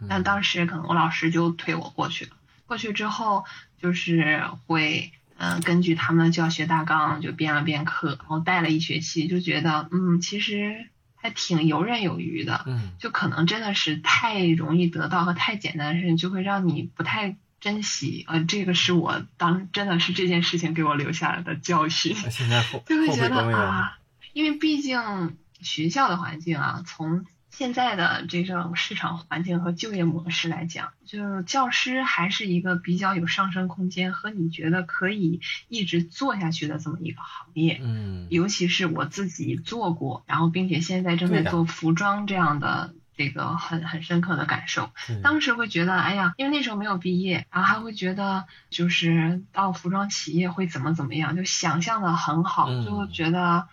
[0.10, 2.32] 但当时可能我老师就推我过去了。
[2.66, 3.46] 过去之后，
[3.82, 5.12] 就是会
[5.44, 12.64] 嗯，根据他们的教学大纲就编了编课，然后带了一学期，就觉得嗯，其实还挺游刃有余的。
[12.66, 18.26] 嗯就可能真的是太容易得到和太简单的事情，就会让你不太珍惜。
[18.28, 22.16] 呃，这个是我当真的是这件事情给我留下来的教训。
[22.16, 23.58] 现在后就会觉得？
[23.58, 23.98] 啊，
[24.34, 27.26] 因为毕竟学校的环境啊，从
[27.56, 35.40] 现在的这种市场环境和就业模式来讲，就教师还是一个比较有上升空间和你觉得可以
[35.70, 37.80] 一直做下去的这么一个行业。
[37.84, 44.90] 嗯尤其是我自己做过，然后并且现在正在做服装这样的这个很很深刻的感受。
[45.22, 53.68] 当时会觉得，哎呀，因为那时候没有毕业，然后还会觉得就是到服装企业会怎么怎么样，就想象的很好，嗯就会觉得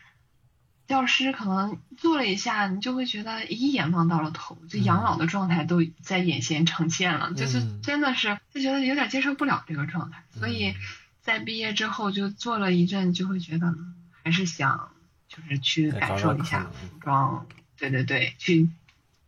[0.91, 10.74] 教师可能做了一下，你就会觉得一眼望到了头，就养老的状态都在眼前呈现了，就是嗯真的是就觉得有点接受不了这个状态，所以嗯
[11.22, 14.91] 在毕业之后就做了一阵，就会觉得嗯还是想
[15.28, 17.47] 就是去感受一下服装，
[17.78, 18.68] 对对对，去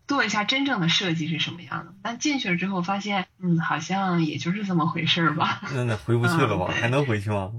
[0.09, 1.95] 做一下真正的设计是什么样的。
[2.03, 5.63] 但进去了之后发现，嗯，好像也就是这么回事儿吧。
[5.73, 6.67] 那那回不去了吧？
[6.71, 7.53] 嗯还能回去吗？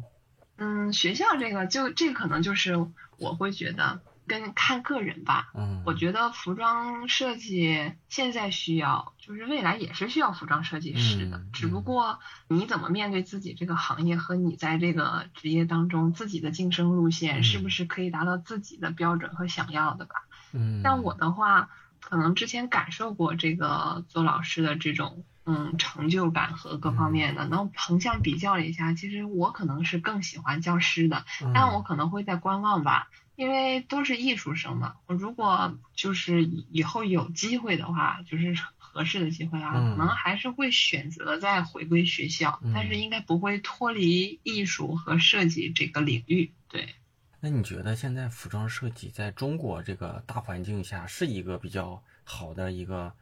[0.63, 2.75] 嗯，学校这个就这可能就是
[3.17, 5.51] 我会觉得跟看个人吧。
[5.53, 20.25] 嗯，我觉得服装设计现在需要，就是未来也是需要服装设计师的，嗯只不过你怎么面对自己这个行业和你在这个职业当中自己的晋升路线，嗯是不是可以达到自己的标准和想要的吧？
[20.53, 34.95] 嗯，像我的话，可能之前感受过这个做老师的这种嗯成就感和各方面的，然后横向比较了一下，其实我可能是更喜欢教师的，嗯，但我可能会在观望吧，因为都是艺术生嘛。
[35.05, 46.53] 我如果就是以以后有机会的话，就是合适的机会啊，嗯可能还是会选择再回归学校，嗯但是应该不会脱离艺术和设计这个领域。
[46.69, 46.95] 对，
[47.41, 53.13] 那你觉得现在服装设计在中国这个大环境下是一个比较好的一个，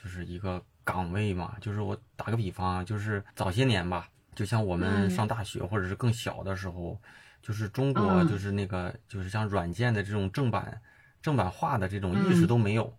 [0.00, 1.56] 就是一个岗位嘛？
[1.60, 7.00] 就是我打个比方啊，就是早些年吧，就像我们嗯上大学或者是更小的时候，
[7.42, 10.80] 就是中国嗯就是那个就是像软件的这种正版
[11.20, 12.92] 正版化的这种意识嗯都没有。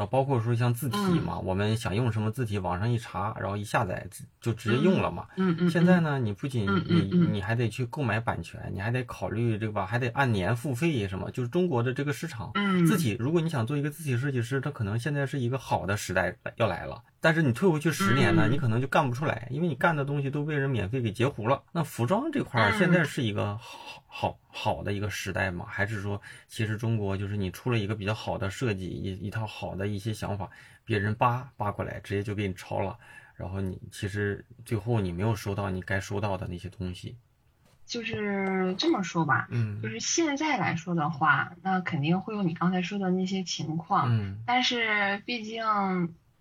[0.00, 4.06] 然后包括说像字体嗯嘛，我们想用什么字体，网上一查，然后一下载
[4.40, 5.26] 就直接用了嘛。
[5.36, 11.30] 嗯嗯，嗯现在呢，你不仅嗯你你还得去购买版权，你还得考虑这个吧，还得按年付费什么。
[11.32, 17.02] 就是中国的这个市场，嗯字体，如果你想做一个字体设计师，它可能现在是一个好的时代要来了。
[17.20, 21.62] 但是你退回去十年呢，嗯你可能就干不出来，因为你干的东西都被人免费给截胡了。
[21.72, 25.64] 那服装这块儿嗯现在是一个好好好的一个时代吗？
[25.68, 30.50] 还是说，其实中国就是你出了一个比较好的设计，一一套好的一些想法，
[30.84, 32.98] 别人扒扒过来，直接就给你抄了。
[33.36, 37.16] 然后你其实最后你没有收到你该收到的那些东西，
[37.86, 45.64] 就是这么说吧，嗯就是现在来说的话，那肯定会有你刚才说的那些情况，嗯但是毕竟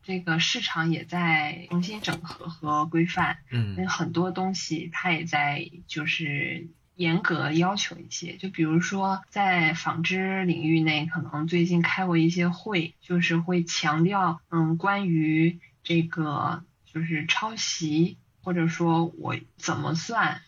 [0.01, 6.67] 这个市场也在重新整合和规范，嗯很多东西它也在就是
[6.99, 20.41] 严格要求一些，就比如说在纺织领域内，可能最近开过一些会，就是会强调，嗯，关于这个就是抄袭，或者说我怎么算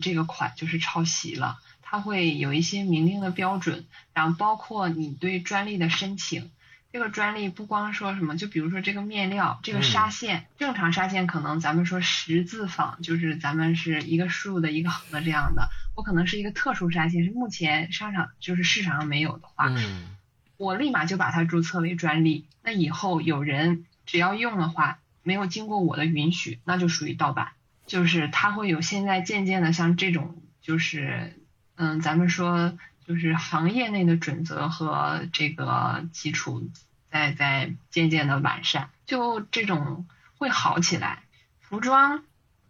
[0.00, 3.84] 这个款就是抄袭了，它会有一些明令的标准，
[4.14, 6.50] 然后包括你对专利的申请。
[6.92, 15.70] 这个专利不光说什么，就比如说这个面料，这个纱线，正常纱线可能咱们说十字纺，就是咱们是一个竖的，一个横的这样的。
[15.94, 20.16] 我可能是一个特殊纱线，是目前商场就是市场上没有的话，嗯
[20.56, 22.46] 我立马就把它注册为专利。
[22.62, 27.52] 那以后有人只要用的话，没有经过我的允许，那就属于盗版。
[27.86, 31.40] 就是它会有现在渐渐的像这种，就是
[31.76, 32.76] 嗯，咱们说
[33.10, 36.70] 就是行业内的准则和这个基础
[37.10, 40.06] 在在渐渐的完善，就这种
[40.38, 41.24] 会好起来。
[41.58, 42.22] 服装，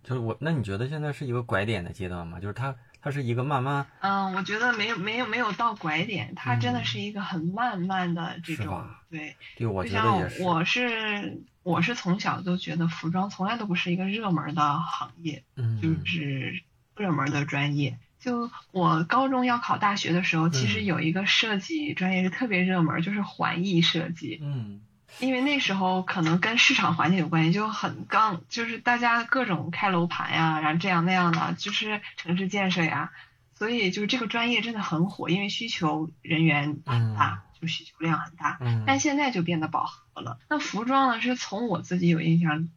[0.02, 2.40] 就是我，那你觉得现在是一个拐点的阶段吗？
[2.40, 9.36] 就是它它是一个慢慢嗯，我觉得没有没有没有到拐点，它真的嗯是一个很慢慢的这种对。
[9.58, 10.38] 对，我就觉得也是。
[10.38, 16.62] 像我是我是从小都觉得服装从来都不是一个热门的行业，嗯，就是
[16.96, 17.98] 热门的专业。
[18.20, 24.38] 就我高中要考大学的时候，其实嗯有一个设计专业是特别热门，就是环艺设计。
[24.42, 24.82] 嗯
[25.18, 33.10] 因为那时候可能跟市场环境有关系，就很刚，就是大家各种开楼盘呀，然后这样那样的，就是城市建设呀，
[33.54, 38.58] 所以就是这个专业真的很火，因为需求人员很大，就需求量很大。
[38.60, 40.38] 嗯，但现在就变得饱和了。
[40.48, 42.68] 那服装呢，是从我自己有印象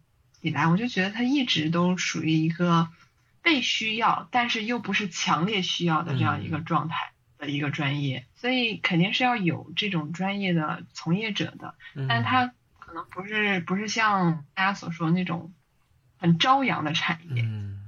[0.42, 2.90] 以来，我就觉得它一直都属于一个
[3.44, 11.76] 被需要，但是又不是强烈需要的这样一个状态的一个专业，所以肯定是要有这种专业的从业者的，
[12.08, 15.54] 但他可能不是不是像大家所说那种
[16.18, 17.82] 很朝阳的产业，嗯，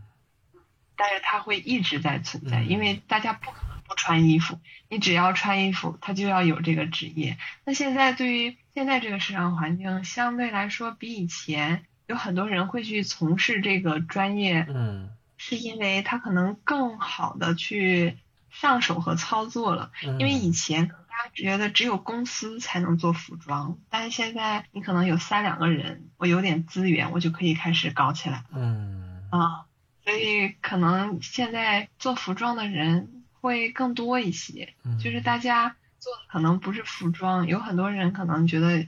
[0.97, 7.37] 但是它会一直在存在，因为大家不可能不穿衣服，你只要穿衣服，他就要有这个职业。
[7.63, 15.11] 那现在对于现在这个市场环境，相对来说比以前有很多人会去从事这个专业，嗯。
[15.47, 18.17] 是因为他可能更好的去
[18.49, 28.45] 上手和操作了，因为以前大家觉得只有公司才能做服装，但是现在你可能有三两个人，我有点资源，我就可以开始搞起来了。
[28.55, 29.65] 嗯啊，
[30.03, 38.87] 所以可能现在做服装的人会更多一些，就是大家做的可能不是服装，有很多人可能觉得，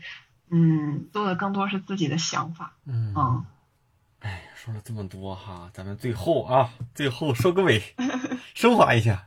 [0.50, 2.74] 嗯，做的更多是自己的想法。
[2.88, 3.14] 嗯。
[3.16, 3.57] 哎，
[4.68, 7.82] 说了这么多哈，咱们最后啊，最后收个尾，
[8.54, 9.26] 升华一下。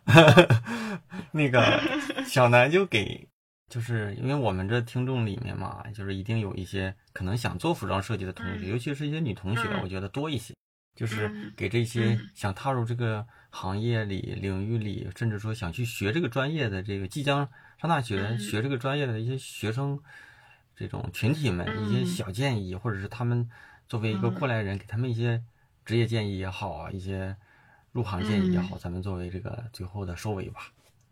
[1.33, 1.81] 那个
[2.27, 3.27] 小南就给，
[3.67, 10.53] 就是因为我们这听众里面嘛，就是一定有一些可能想做服装设计的同学，尤其是一些女同学，我觉得多一些。
[10.95, 17.49] 就是给这些想踏入这个行业里、领域里，甚至说想去学这个专业的这个即将
[17.81, 19.99] 上大学学这个专业的一些学生，
[20.77, 23.49] 这种群体们一些小建议，或者是他们。
[23.91, 25.43] 作为一个过来人，给他们一些
[25.85, 27.37] 职业建议也好啊，一些
[27.91, 30.61] 入行建议也好，咱们作为这个最后的收尾吧。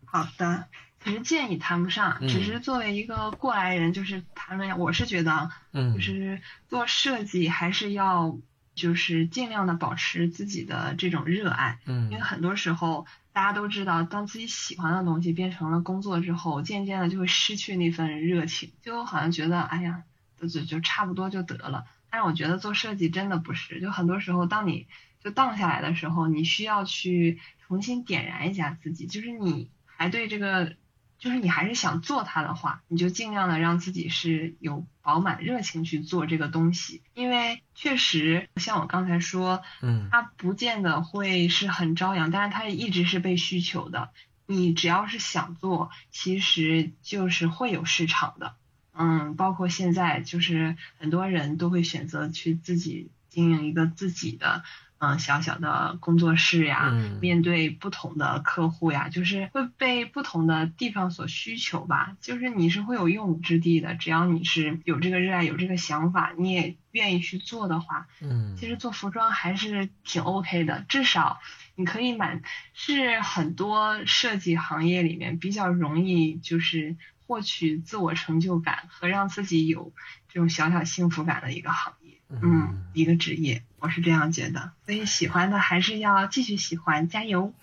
[0.05, 0.63] 好的，
[1.03, 4.77] 其实建议谈不上，只是作为一个过来人，就是谈论一下。
[4.77, 8.37] 我是觉得，嗯，就是做设计还是要
[8.75, 20.03] 就是尽量的保持自己的这种热爱，嗯，因为很多时候大家都知道，当自己喜欢的东西变成了工作之后，渐渐的就会失去那份热情，就好像觉得，哎呀，
[20.39, 21.83] 就就就差不多就得了。
[22.11, 24.87] 但是我觉得做设计真的不是，就很多时候，当你
[25.23, 29.05] 就荡下来的时候，你需要去重新点燃一下自己。
[29.05, 30.75] 就是你还对这个，
[31.17, 37.03] 就是你还是想做它的话，你就尽量的让自己是有饱满热情去做这个东西。
[37.13, 44.11] 因为确实像我刚才说，嗯，它不见得会是很朝阳，但是它一直是被需求的。
[44.45, 48.55] 你只要是想做，其实就是会有市场的。
[49.01, 54.61] 嗯，包括现在就是很多人都会选择去自己经营一个自己的
[54.97, 56.91] 嗯小小的工作室呀，
[57.21, 62.17] 面对不同的客户呀，就是会被不同的地方所需求吧。
[62.19, 71.39] 就是你是会有用武之地的，只要你是有这个热爱、有这个想法，你也愿意去做的话，嗯，其实做服装还是挺 OK 的，至少
[71.75, 72.41] 你可以满
[72.73, 76.97] 是很多设计行业里面比较容易就是。
[77.29, 79.93] 获取自我成就感和让自己有
[80.29, 84.71] 这种小小幸福感的一个行业，嗯，一个职业，我是这样觉得。
[84.83, 87.53] 所以喜欢的还是要继续喜欢，加油。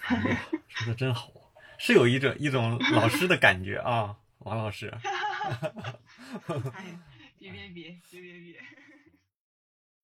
[0.69, 1.33] 说的真好，
[1.79, 4.97] 是有一种一种老师的感觉啊，王老师。
[6.73, 7.01] 哎
[7.37, 8.61] 别别别别别别。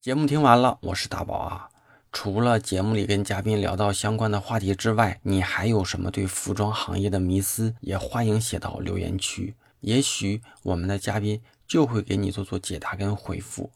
[0.00, 1.68] 节目听完了，我是大宝啊。
[2.12, 7.74] 除了节目里跟嘉宾聊到相关的话题之外，你还有什么对服装行业的迷思？
[7.80, 13.72] 也欢迎写到留言区，也许我们的嘉宾就会给你做做解答跟回复。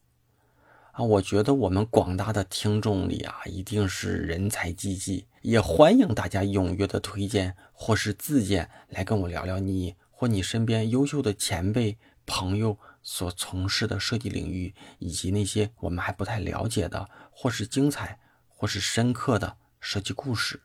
[0.92, 18.18] 啊，我觉得我们广大的听众里啊，一定是人才济济，也欢迎大家踊跃的推荐或是自荐来跟我聊聊你或你身边优秀的前辈朋友所从事的设计领域，以及那些我们还不太了解的或是精彩。
[18.56, 20.62] 或是深刻的设计故事。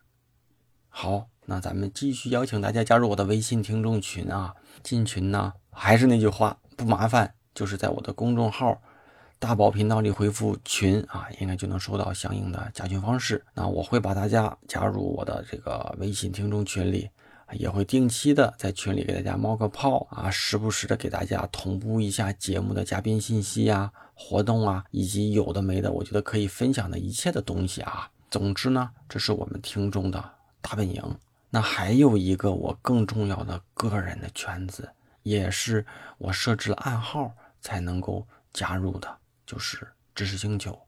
[0.88, 4.56] 好，那咱们继续邀请大家加入我的微信听众群啊！
[4.82, 8.82] 进群呢，还是那句话，不麻烦，就是在我的公众号
[9.40, 13.46] “大宝频道”里回复“群”啊，应该就能收到相应的加群方式。
[13.54, 17.10] 那我会把大家加入我的这个微信听众群里，
[17.54, 23.92] 也会定期的在群里给大家冒个泡啊，时不时的给大家同步一下节目的嘉宾信息呀。
[24.14, 28.12] 活动啊，以及有的没的，我觉得可以分享的一切的东西啊。
[28.30, 30.24] 总之呢，这是我们听众的
[30.62, 31.04] 大本营。
[31.50, 34.88] 那还有一个我更重要的个人的圈子，
[35.24, 35.84] 也是
[36.20, 40.80] 我设置了暗号才能够加入的，就是知识星球。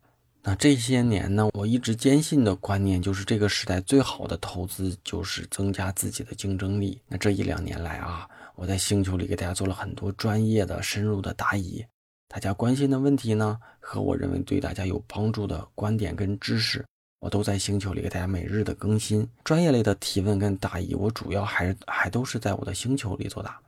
[0.45, 6.99] 那这些年呢，我一直坚信的观念就是，这个时代最好的投资就是增加自己的竞争力。
[7.07, 11.81] 那这一两年来啊，我在星球里给大家做了很多专业的、深入的答疑。
[12.27, 16.85] 大家关心的问题呢，和我认为对大家有帮助的观点跟知识，
[17.21, 19.25] 我都在星球里给大家每日的更新。
[19.45, 23.61] 专业类的提问跟答疑，我主要还是还都是在我的星球里作答，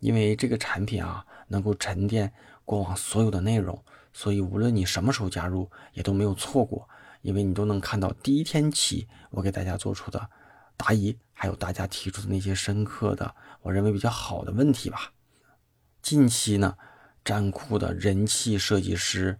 [0.00, 2.32] 因为这个产品啊，能够沉淀
[2.64, 3.78] 过往所有的内容，
[4.12, 6.88] 所以无论你什么时候加入，也都没有错过，
[7.22, 10.28] 因为你都能看到第一天起我给大家做出的
[10.76, 15.12] 答疑，还有大家提出的那些深刻的，我认为比较好的问题吧。
[16.02, 16.76] 近期呢，
[17.24, 19.38] 站酷的人气设计师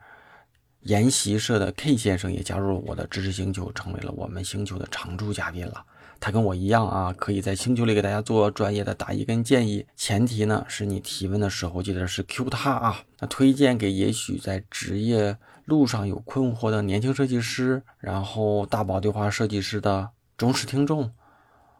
[0.82, 5.84] 研习社的 K 先生也加入了我的知识星球，成为了我们星球的常驻嘉宾了。
[6.22, 9.84] 他跟我一样啊，可以在星球里给大家做专业的答疑跟建议。
[9.96, 13.02] 前提呢是你提问的时候记得是 Q 他啊。
[13.18, 21.10] 那推荐给也许在职业路上有困惑的年轻设计师，然后大宝对话设计师的忠实听众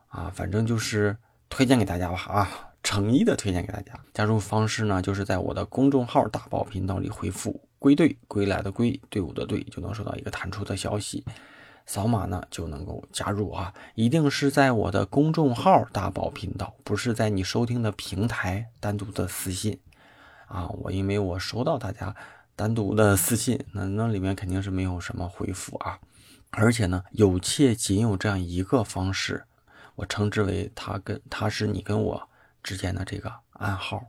[0.09, 1.17] 啊，反正就是
[1.49, 2.51] 推荐给大家吧啊，
[2.83, 3.93] 诚意的推荐给大家。
[4.13, 11.25] 加入方式呢，就是在我的公众号大宝频道里回复“归队”，归来的归，队伍的队，就能收到一个弹出的消息。
[11.87, 19.79] 扫码呢就能够加入啊，一定是在我的公众号大宝频道，不是在你收听的平台单独的私信
[20.47, 20.69] 啊。
[20.69, 22.15] 我因为我收到大家
[22.55, 25.99] 单独的私信，那那里面肯定是没有什么回复啊。
[26.51, 29.45] 而且呢，有且仅有这样一个方式，
[29.97, 32.29] 我称之为他跟他是你跟我
[32.63, 34.05] 之间的这个暗号。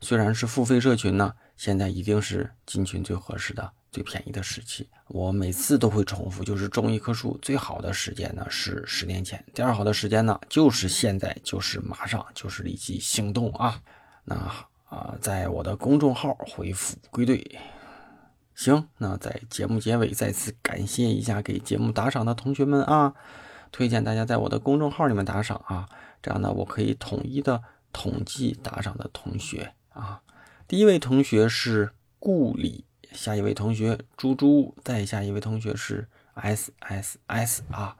[0.00, 3.72] 虽然是付费社群呢，现在一定是进群最合适的。
[3.92, 13.80] 最便宜的时期，我每次都会重复，就是种一棵树最好的时间呢是十年前，第二好的时间呢就是现在，就是马上，就是立即行动啊！
[14.24, 14.34] 那
[14.86, 17.58] 啊，在我的公众号回复归队。
[18.54, 23.12] 行，那在节目结尾再次感谢一下给节目打赏的同学们啊，
[23.70, 25.86] 推荐大家在我的公众号里面打赏啊，
[26.22, 27.62] 这样呢我可以统一的
[27.92, 30.22] 统计打赏的同学啊。
[30.66, 32.86] 第一位同学是顾里。
[33.14, 37.96] 下一位同学猪猪，再下一位同学是 S S S 啊，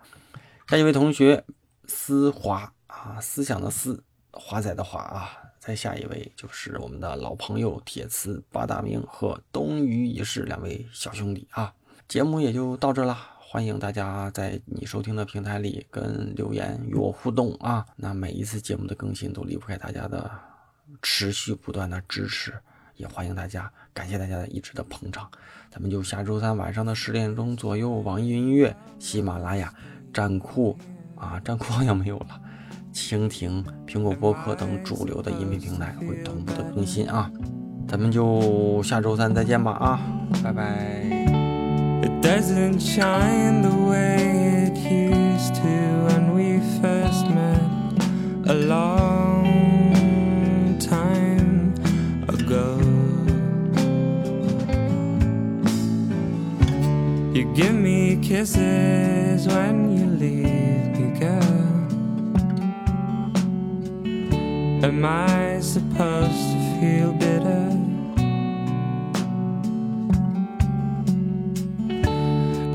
[0.67, 1.45] 下一位同学
[1.87, 5.31] 思华啊，思想的思，华仔的华啊，
[5.61, 11.73] 再下一位就是我们的老朋友铁瓷八大名和东隅一世两位小兄弟啊。
[12.09, 17.87] 节目也就到这了，欢迎大家在你收听的平台里跟留言与我互动啊。
[17.97, 20.29] 那每一次节目的更新都离不开大家的
[21.01, 22.53] 持续不断的支持。
[22.97, 25.27] 也欢迎大家，感谢大家的一直的捧场，
[25.71, 29.73] 咱们就下周三晚上的十点钟左右，网易云音乐、喜马拉雅、
[30.13, 30.77] 站酷
[31.15, 32.41] 啊，站酷好像没有了，
[32.93, 37.31] 蜻蜓、苹果播客等主流的音频平台会同步的更新啊，
[37.87, 40.01] 咱们就下周三再见吧啊，
[40.43, 41.05] 拜拜。
[48.47, 49.44] You
[58.35, 61.57] kisses when you leave me, girl.
[64.85, 67.67] Am I supposed to feel bitter?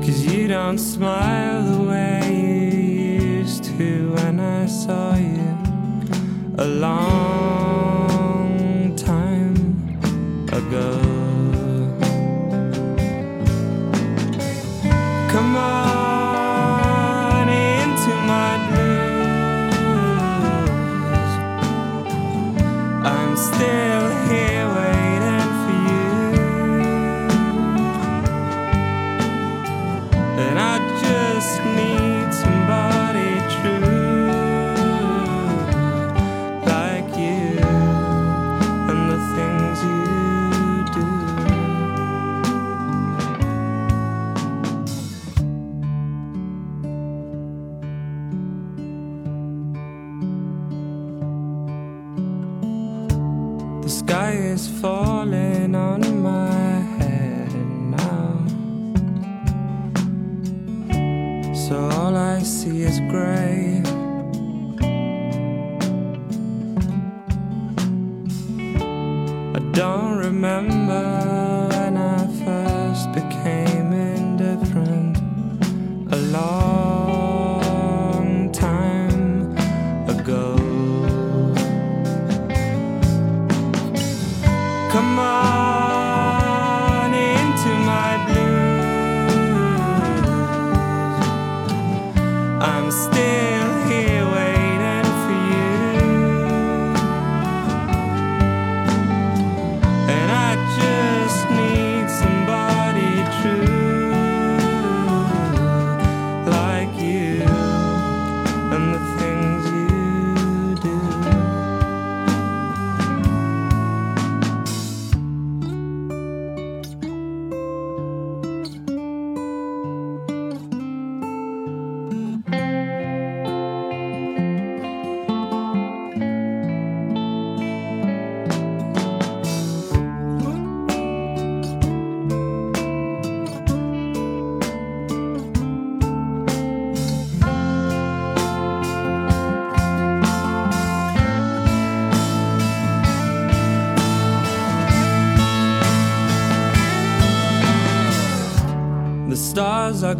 [0.02, 5.50] Cause you don't smile the way you used to when I saw you
[6.56, 6.64] a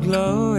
[0.00, 0.49] glow.